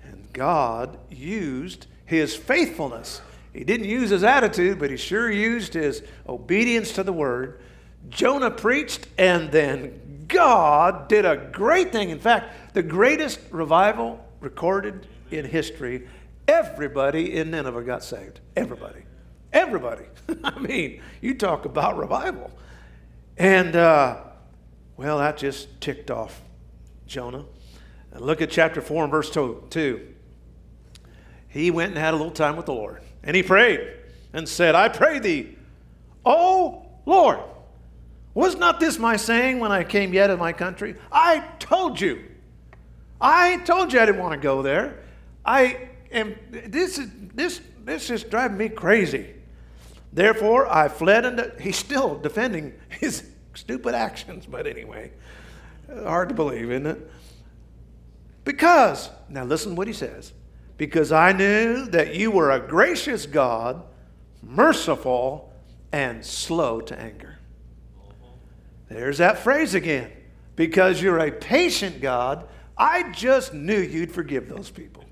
[0.02, 3.20] And God used his faithfulness.
[3.52, 7.60] He didn't use his attitude, but he sure used his obedience to the word.
[8.08, 12.10] Jonah preached, and then God did a great thing.
[12.10, 16.06] In fact, the greatest revival recorded in history,
[16.46, 18.40] everybody in Nineveh got saved.
[18.56, 19.02] Everybody.
[19.52, 20.04] Everybody.
[20.44, 22.50] I mean, you talk about revival.
[23.36, 24.18] And, uh,
[24.96, 26.42] well, that just ticked off
[27.08, 27.44] Jonah.
[28.12, 30.14] And look at chapter 4 and verse 2.
[31.48, 33.02] He went and had a little time with the Lord.
[33.22, 33.94] And he prayed
[34.32, 35.56] and said, I pray thee,
[36.24, 37.40] O Lord,
[38.34, 40.94] was not this my saying when I came yet in my country?
[41.10, 42.24] I told you.
[43.20, 45.00] I told you I didn't want to go there.
[45.44, 49.34] I am this is this this is driving me crazy.
[50.12, 55.10] Therefore I fled into he's still defending his stupid actions, but anyway.
[55.92, 57.10] Hard to believe, isn't it?
[58.44, 60.32] Because, now listen what he says.
[60.76, 63.82] Because I knew that you were a gracious God,
[64.42, 65.52] merciful,
[65.92, 67.38] and slow to anger.
[68.88, 70.10] There's that phrase again.
[70.56, 75.04] Because you're a patient God, I just knew you'd forgive those people.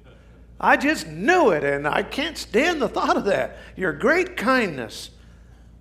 [0.59, 3.59] I just knew it, and I can't stand the thought of that.
[3.77, 5.11] Your great kindness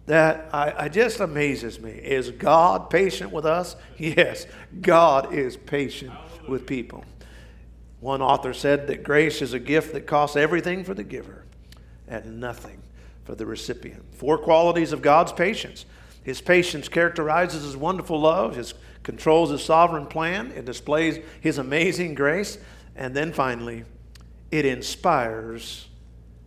[0.05, 1.91] that I, I, just amazes me.
[1.91, 3.75] Is God patient with us?
[3.97, 4.45] Yes,
[4.81, 6.13] God is patient
[6.47, 7.03] with people.
[8.01, 11.43] One author said that grace is a gift that costs everything for the giver
[12.07, 12.81] and nothing
[13.23, 14.03] for the recipient.
[14.13, 15.85] Four qualities of God's patience.
[16.23, 22.15] His patience characterizes his wonderful love, his controls his sovereign plan, it displays his amazing
[22.15, 22.57] grace,
[22.95, 23.85] and then finally,
[24.51, 25.87] it inspires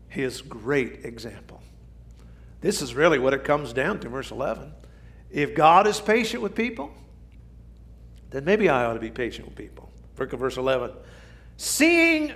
[0.09, 1.58] his great example.
[2.61, 4.73] This is really what it comes down to, verse 11.
[5.31, 6.93] If God is patient with people,
[8.31, 9.91] then maybe I ought to be patient with people.
[10.19, 10.93] Look at verse 11.
[11.57, 12.33] Seeing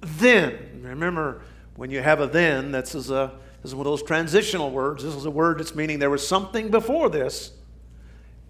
[0.00, 1.42] then, remember
[1.76, 5.04] when you have a then, this is, a, this is one of those transitional words.
[5.04, 7.52] This is a word that's meaning there was something before this.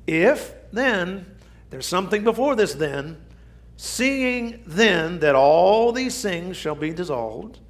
[0.07, 1.27] If then,
[1.71, 3.23] there's something before this then,
[3.77, 7.61] seeing then that all these things shall be dissolved.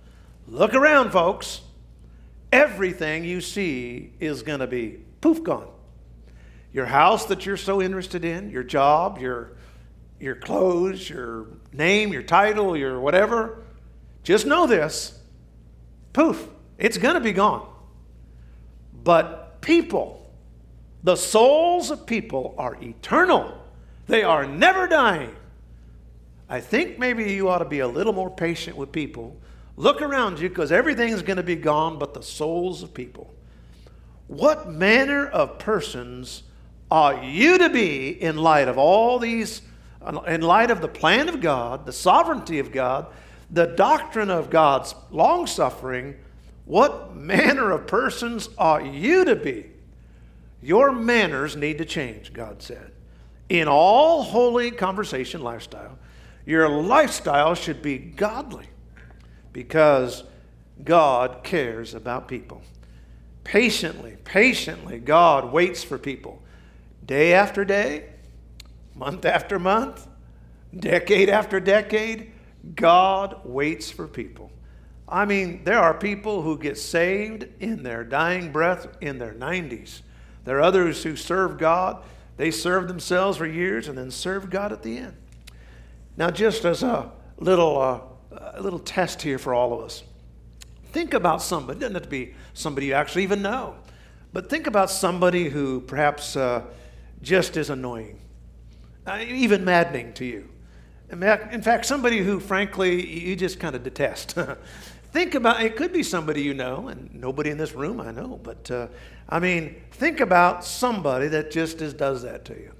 [0.47, 1.61] Look around, folks
[2.53, 5.69] everything you see is going to be poof gone.
[6.73, 9.53] Your house that you're so interested in, your job, your,
[10.21, 13.63] your clothes, your name, your title, your whatever,
[14.23, 15.19] just know this
[16.13, 16.47] poof,
[16.79, 17.69] it's going to be gone.
[19.03, 20.31] But people,
[21.03, 23.59] the souls of people are eternal,
[24.07, 25.35] they are never dying.
[26.49, 29.41] I think maybe you ought to be a little more patient with people
[29.77, 33.33] Look around you because everything's going to be gone but the souls of people.
[34.27, 36.43] What manner of persons
[36.91, 39.62] are you to be in light of all these,
[40.27, 43.07] in light of the plan of God, the sovereignty of God,
[43.51, 46.16] the doctrine of God's long suffering?
[46.64, 49.70] What manner of persons are you to be?
[50.62, 52.93] Your manners need to change, God said.
[53.49, 55.99] In all holy conversation lifestyle,
[56.47, 58.66] your lifestyle should be godly
[59.53, 60.25] because
[60.85, 62.63] God cares about people.
[63.45, 66.43] Patiently, patiently, God waits for people.
[67.05, 68.09] Day after day,
[68.95, 70.07] month after month,
[70.75, 72.33] decade after decade,
[72.75, 74.51] God waits for people.
[75.09, 80.01] I mean, there are people who get saved in their dying breath in their 90s.
[80.45, 82.03] There are others who serve God.
[82.37, 85.17] They serve themselves for years and then serve God at the end.
[86.17, 88.01] Now, just as a little, uh,
[88.55, 90.03] a little test here for all of us,
[90.93, 91.78] think about somebody.
[91.78, 93.76] It doesn't have to be somebody you actually even know,
[94.33, 96.62] but think about somebody who perhaps uh,
[97.22, 98.20] just is annoying,
[99.07, 100.49] uh, even maddening to you.
[101.11, 104.35] In fact, somebody who, frankly, you just kind of detest.
[105.12, 108.41] think about it could be somebody you know and nobody in this room i know
[108.43, 108.89] but uh,
[109.28, 112.72] i mean think about somebody that just is, does that to you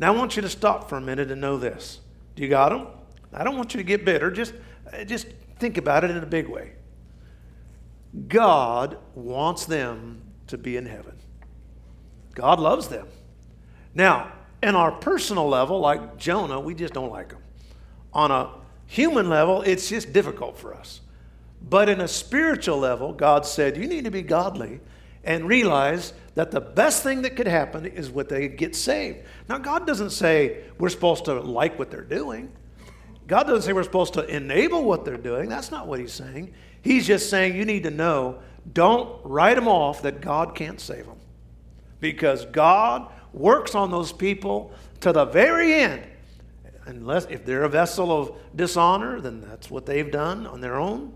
[0.00, 2.00] now i want you to stop for a minute and know this
[2.34, 2.88] do you got them
[3.34, 4.30] i don't want you to get bitter.
[4.30, 4.54] Just
[4.92, 5.26] uh, just
[5.58, 6.72] think about it in a big way.
[8.28, 11.16] God wants them to be in heaven.
[12.34, 13.08] God loves them.
[13.94, 14.32] Now
[14.62, 17.42] in our personal level like jonah we just don't like them
[18.14, 18.48] on a
[18.86, 21.00] human level it's just difficult for us.
[21.68, 24.80] But in a spiritual level, God said, You need to be godly
[25.24, 29.20] and realize that the best thing that could happen is what they get saved.
[29.48, 32.52] Now, God doesn't say we're supposed to like what they're doing.
[33.26, 35.48] God doesn't say we're supposed to enable what they're doing.
[35.48, 36.52] That's not what He's saying.
[36.82, 38.40] He's just saying you need to know
[38.72, 41.18] don't write them off that God can't save them.
[42.00, 46.02] Because God works on those people to the very end.
[46.86, 51.12] Unless if they're a vessel of dishonor, then that's what they've done on their own.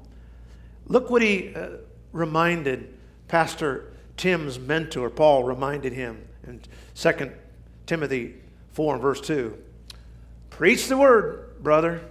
[0.86, 1.68] Look what he uh,
[2.12, 2.94] reminded
[3.28, 6.60] Pastor Tim's mentor, Paul, reminded him in
[6.94, 7.32] 2
[7.86, 8.36] Timothy
[8.72, 9.56] 4 and verse 2.
[10.50, 12.02] Preach the word, brother,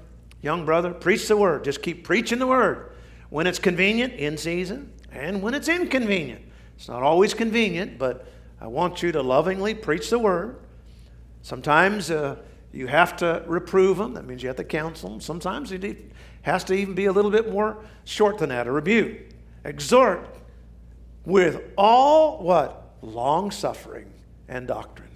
[0.41, 1.63] young brother, preach the word.
[1.63, 2.91] Just keep preaching the word.
[3.29, 6.43] When it's convenient, in season, and when it's inconvenient.
[6.75, 8.27] It's not always convenient, but
[8.61, 10.59] I want you to lovingly preach the word.
[11.41, 12.37] Sometimes uh,
[12.71, 14.13] you have to reprove them.
[14.13, 15.21] That means you have to counsel them.
[15.21, 16.11] Sometimes it
[16.43, 19.17] has to even be a little bit more short than that, a rebuke.
[19.65, 20.27] Exhort
[21.25, 22.95] with all what?
[23.01, 24.11] Long suffering
[24.47, 25.09] and doctrine.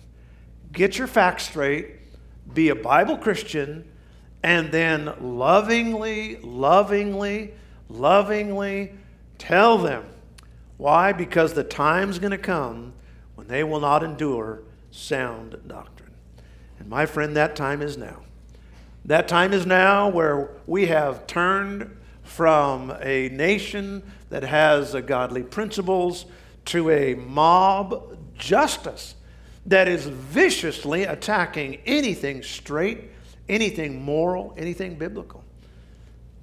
[0.71, 1.95] Get your facts straight,
[2.53, 3.90] be a Bible Christian,
[4.43, 7.53] and then lovingly, lovingly,
[7.89, 8.91] lovingly
[9.37, 10.05] tell them.
[10.77, 11.13] Why?
[11.13, 12.93] Because the time's going to come
[13.35, 16.11] when they will not endure sound doctrine.
[16.79, 18.23] And my friend, that time is now.
[19.05, 26.25] That time is now where we have turned from a nation that has godly principles
[26.65, 29.15] to a mob justice
[29.65, 33.10] that is viciously attacking anything straight,
[33.51, 35.43] anything moral, anything biblical.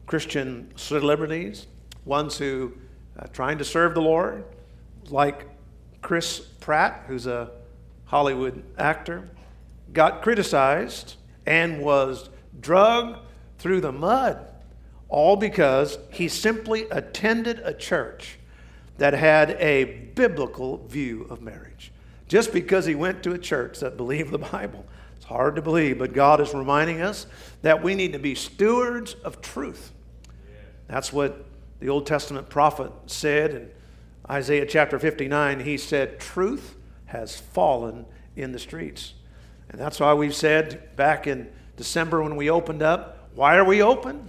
[0.07, 1.67] Christian celebrities,
[2.05, 2.73] ones who
[3.19, 4.45] are uh, trying to serve the Lord,
[5.09, 5.49] like
[6.03, 7.51] Chris Pratt, who's a
[8.05, 9.29] Hollywood actor,
[9.93, 12.29] got criticized and was
[12.61, 13.19] drug
[13.59, 14.47] through the mud,
[15.09, 18.39] all because he simply attended a church
[18.99, 19.85] that had a
[20.15, 21.91] biblical view of marriage.
[22.29, 24.85] Just because he went to a church that believed the Bible.
[25.29, 27.27] Hard to believe, but God is reminding us
[27.61, 29.93] that we need to be stewards of truth.
[30.87, 31.45] That's what
[31.81, 33.71] the Old Testament prophet said in
[34.31, 35.61] Isaiah chapter 59.
[35.61, 38.07] He said, Truth has fallen
[38.37, 39.13] in the streets.
[39.69, 43.29] And that's why we've said back in December when we opened up.
[43.35, 44.27] Why are we open?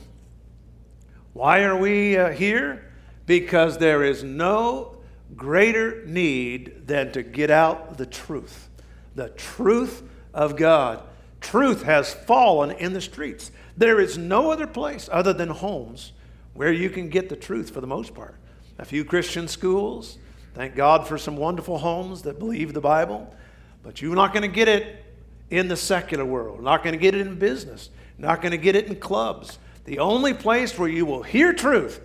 [1.31, 2.91] Why are we uh, here?
[3.25, 4.97] Because there is no
[5.37, 8.67] greater need than to get out the truth.
[9.15, 10.03] The truth
[10.39, 11.03] of God.
[11.41, 13.51] Truth has fallen in the streets.
[13.75, 16.13] There is no other place other than homes
[16.53, 18.35] where you can get the truth for the most part.
[18.77, 20.17] A few Christian schools.
[20.53, 23.35] Thank God for some wonderful homes that believe the Bible.
[23.83, 25.03] But you're not going to get it
[25.49, 28.77] in the secular world, not going to get it in business, not going to get
[28.77, 29.59] it in clubs.
[29.83, 31.99] The only place where you will hear truth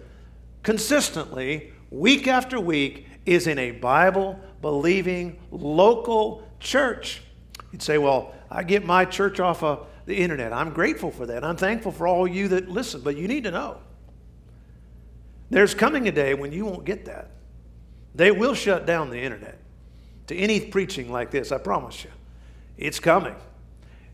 [0.64, 7.20] consistently, week after week, is in a Bible believing local church.
[7.74, 10.52] You'd say, Well, I get my church off of the internet.
[10.52, 11.42] I'm grateful for that.
[11.42, 13.78] I'm thankful for all you that listen, but you need to know
[15.50, 17.30] there's coming a day when you won't get that.
[18.14, 19.58] They will shut down the internet
[20.28, 22.10] to any preaching like this, I promise you.
[22.78, 23.34] It's coming.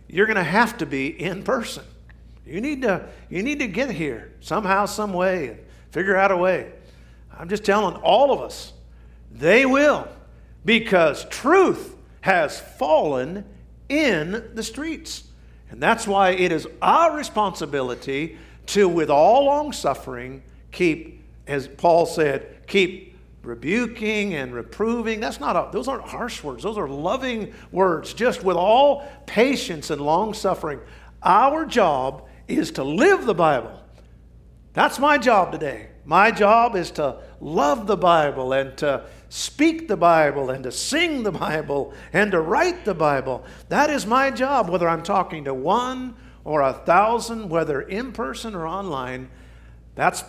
[0.08, 1.84] You're going to have to be in person.
[2.46, 5.58] You need to, you need to get here somehow, some way, and
[5.90, 6.72] figure out a way.
[7.38, 8.72] I'm just telling all of us,
[9.30, 10.08] they will,
[10.64, 13.44] because truth has fallen
[13.88, 15.24] in the streets.
[15.70, 20.42] And that's why it is our responsibility to, with all long suffering,
[20.72, 25.20] keep, as Paul said, keep rebuking and reproving.
[25.20, 26.62] That's not a, those aren't harsh words.
[26.62, 30.80] Those are loving words, just with all patience and long suffering.
[31.22, 33.80] Our job is to live the Bible.
[34.72, 35.88] That's my job today.
[36.04, 41.22] My job is to love the Bible and to speak the Bible and to sing
[41.22, 43.44] the Bible and to write the Bible.
[43.68, 48.54] That is my job, whether I'm talking to one or a thousand, whether in person
[48.54, 49.30] or online.
[49.94, 50.24] That's,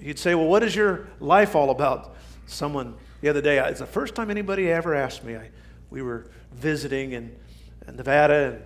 [0.00, 2.16] you'd say, well, what is your life all about?
[2.46, 5.36] Someone the other day, it's the first time anybody ever asked me.
[5.36, 5.50] I,
[5.90, 7.36] we were visiting in,
[7.86, 8.62] in Nevada, and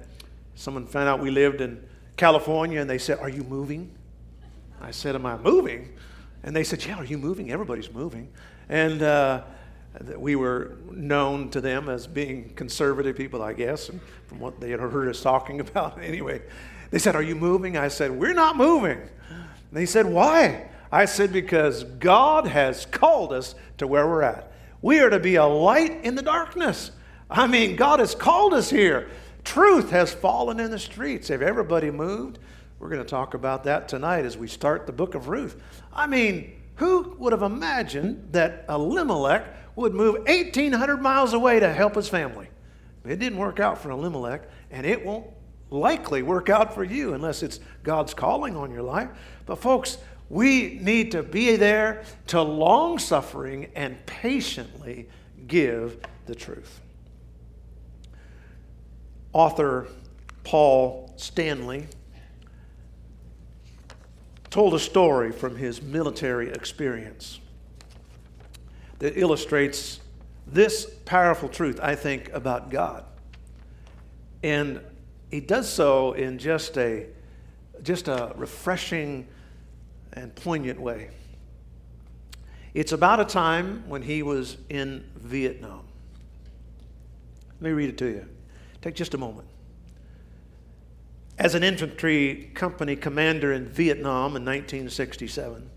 [0.54, 1.84] someone found out we lived in
[2.16, 3.90] California, and they said, Are you moving?
[4.80, 5.92] I said, Am I moving?
[6.44, 7.50] And they said, Yeah, are you moving?
[7.50, 8.28] Everybody's moving.
[8.68, 9.42] And uh,
[10.16, 14.70] we were known to them as being conservative people, I guess, and from what they
[14.70, 16.02] had heard us talking about.
[16.02, 16.42] Anyway,
[16.90, 17.76] they said, Are you moving?
[17.76, 18.98] I said, We're not moving.
[18.98, 20.68] And they said, Why?
[20.90, 24.52] I said, Because God has called us to where we're at.
[24.82, 26.90] We are to be a light in the darkness.
[27.30, 29.08] I mean, God has called us here.
[29.42, 31.28] Truth has fallen in the streets.
[31.28, 32.38] Have everybody moved?
[32.78, 35.60] We're going to talk about that tonight as we start the book of Ruth.
[35.92, 39.46] I mean, who would have imagined that Elimelech
[39.76, 42.48] would move 1,800 miles away to help his family?
[43.04, 45.26] It didn't work out for Elimelech, and it won't
[45.70, 49.08] likely work out for you unless it's God's calling on your life.
[49.46, 49.98] But, folks,
[50.30, 55.08] we need to be there to long suffering and patiently
[55.46, 56.80] give the truth.
[59.32, 59.88] Author
[60.44, 61.86] Paul Stanley
[64.54, 67.40] told a story from his military experience
[69.00, 69.98] that illustrates
[70.46, 73.04] this powerful truth, I think, about God.
[74.44, 74.80] And
[75.28, 77.08] he does so in just a,
[77.82, 79.26] just a refreshing
[80.12, 81.10] and poignant way.
[82.74, 85.82] It's about a time when he was in Vietnam.
[87.60, 88.28] Let me read it to you.
[88.82, 89.48] Take just a moment.
[91.38, 95.68] As an infantry company commander in Vietnam in 1967,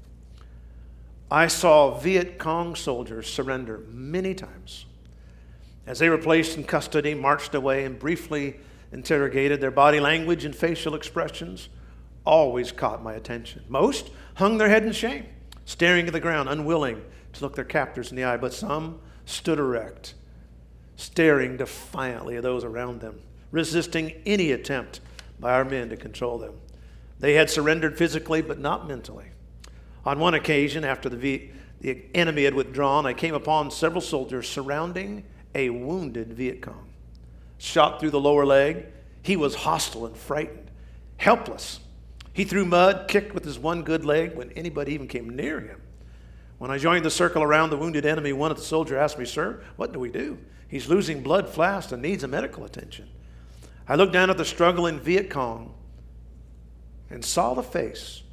[1.32, 4.86] I saw Viet Cong soldiers surrender many times.
[5.88, 8.60] As they were placed in custody, marched away, and briefly
[8.92, 11.70] interrogated, their body language and facial expressions
[12.24, 13.64] always caught my attention.
[13.68, 15.26] Most hung their head in shame,
[15.66, 17.02] staring at the ground, unwilling
[17.34, 20.14] to look their captors in the eye, but some stood erect,
[20.98, 23.20] staring defiantly at those around them,
[23.52, 25.00] resisting any attempt
[25.40, 26.56] by our men to control them.
[27.20, 29.28] They had surrendered physically, but not mentally.
[30.06, 34.48] On one occasion, after the, v- the enemy had withdrawn, I came upon several soldiers
[34.48, 35.24] surrounding
[35.56, 36.90] a wounded Viet Cong.
[37.58, 38.86] Shot through the lower leg,
[39.24, 40.70] he was hostile and frightened,
[41.18, 41.80] helpless.
[42.32, 45.82] He threw mud, kicked with his one good leg when anybody even came near him.
[46.60, 49.26] When I joined the circle around the wounded enemy, one of the soldiers asked me,
[49.26, 50.38] Sir, what do we do?
[50.68, 53.10] He's losing blood fast and needs a medical attention.
[53.88, 55.74] I looked down at the struggling Viet Cong
[57.10, 58.24] and saw the face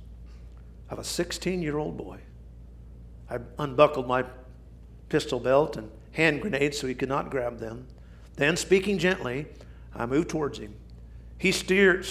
[0.90, 2.18] of a 16 year old boy.
[3.30, 4.24] I unbuckled my
[5.08, 7.86] pistol belt and hand grenades so he could not grab them.
[8.36, 9.46] Then, speaking gently,
[9.94, 10.74] I moved towards him.
[11.38, 12.04] He stared,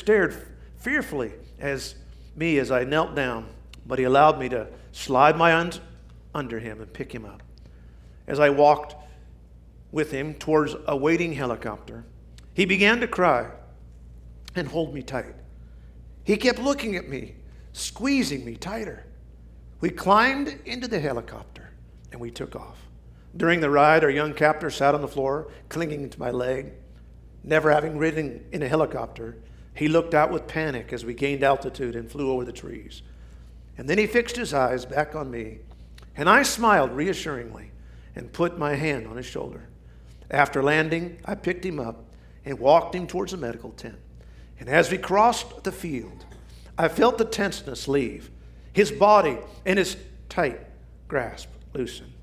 [0.77, 1.95] fearfully as
[2.35, 3.47] me as I knelt down,
[3.85, 5.81] but he allowed me to slide my arms
[6.33, 7.43] under him and pick him up.
[8.25, 8.95] As I walked
[9.91, 12.05] with him towards a waiting helicopter,
[12.53, 13.49] he began to cry
[14.55, 15.35] and hold me tight.
[16.23, 17.35] He kept looking at me,
[17.73, 19.05] squeezing me tighter.
[19.81, 21.71] We climbed into the helicopter
[22.11, 22.77] and we took off.
[23.35, 26.73] During the ride, our young captor sat on the floor, clinging to my leg.
[27.43, 29.37] Never having ridden in a helicopter,
[29.75, 33.01] he looked out with panic as we gained altitude and flew over the trees.
[33.77, 35.57] And then he fixed his eyes back on me,
[36.15, 37.71] and I smiled reassuringly
[38.15, 39.67] and put my hand on his shoulder.
[40.29, 42.02] After landing, I picked him up
[42.45, 43.97] and walked him towards the medical tent.
[44.59, 46.25] And as we crossed the field,
[46.77, 48.29] I felt the tenseness leave.
[48.71, 49.97] His body and his
[50.29, 50.59] tight
[51.07, 52.13] grasp loosen.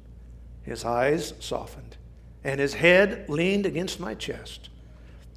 [0.63, 1.97] His eyes softened,
[2.45, 4.69] and his head leaned against my chest.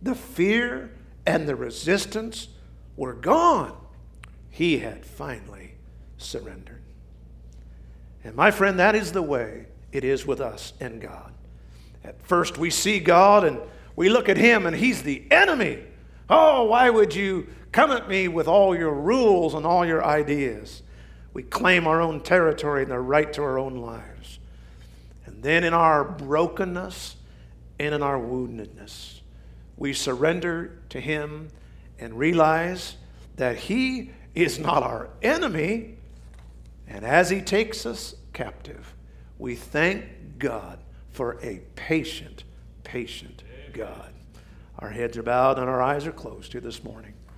[0.01, 0.91] The fear
[1.25, 2.49] and the resistance
[2.97, 3.75] were gone.
[4.49, 5.75] He had finally
[6.17, 6.81] surrendered.
[8.23, 11.33] And my friend, that is the way it is with us and God.
[12.03, 13.59] At first, we see God and
[13.95, 15.83] we look at him and he's the enemy.
[16.29, 20.81] Oh, why would you come at me with all your rules and all your ideas?
[21.33, 24.39] We claim our own territory and the right to our own lives.
[25.25, 27.15] And then in our brokenness
[27.79, 29.21] and in our woundedness,
[29.77, 31.49] we surrender to him
[31.99, 32.95] and realize
[33.35, 35.97] that he is not our enemy.
[36.87, 38.93] And as he takes us captive,
[39.39, 40.05] We thank
[40.37, 40.79] God
[41.11, 42.43] for a patient,
[42.83, 43.43] patient
[43.73, 44.13] God.
[44.79, 47.12] Our heads are bowed and our eyes are closed here this morning.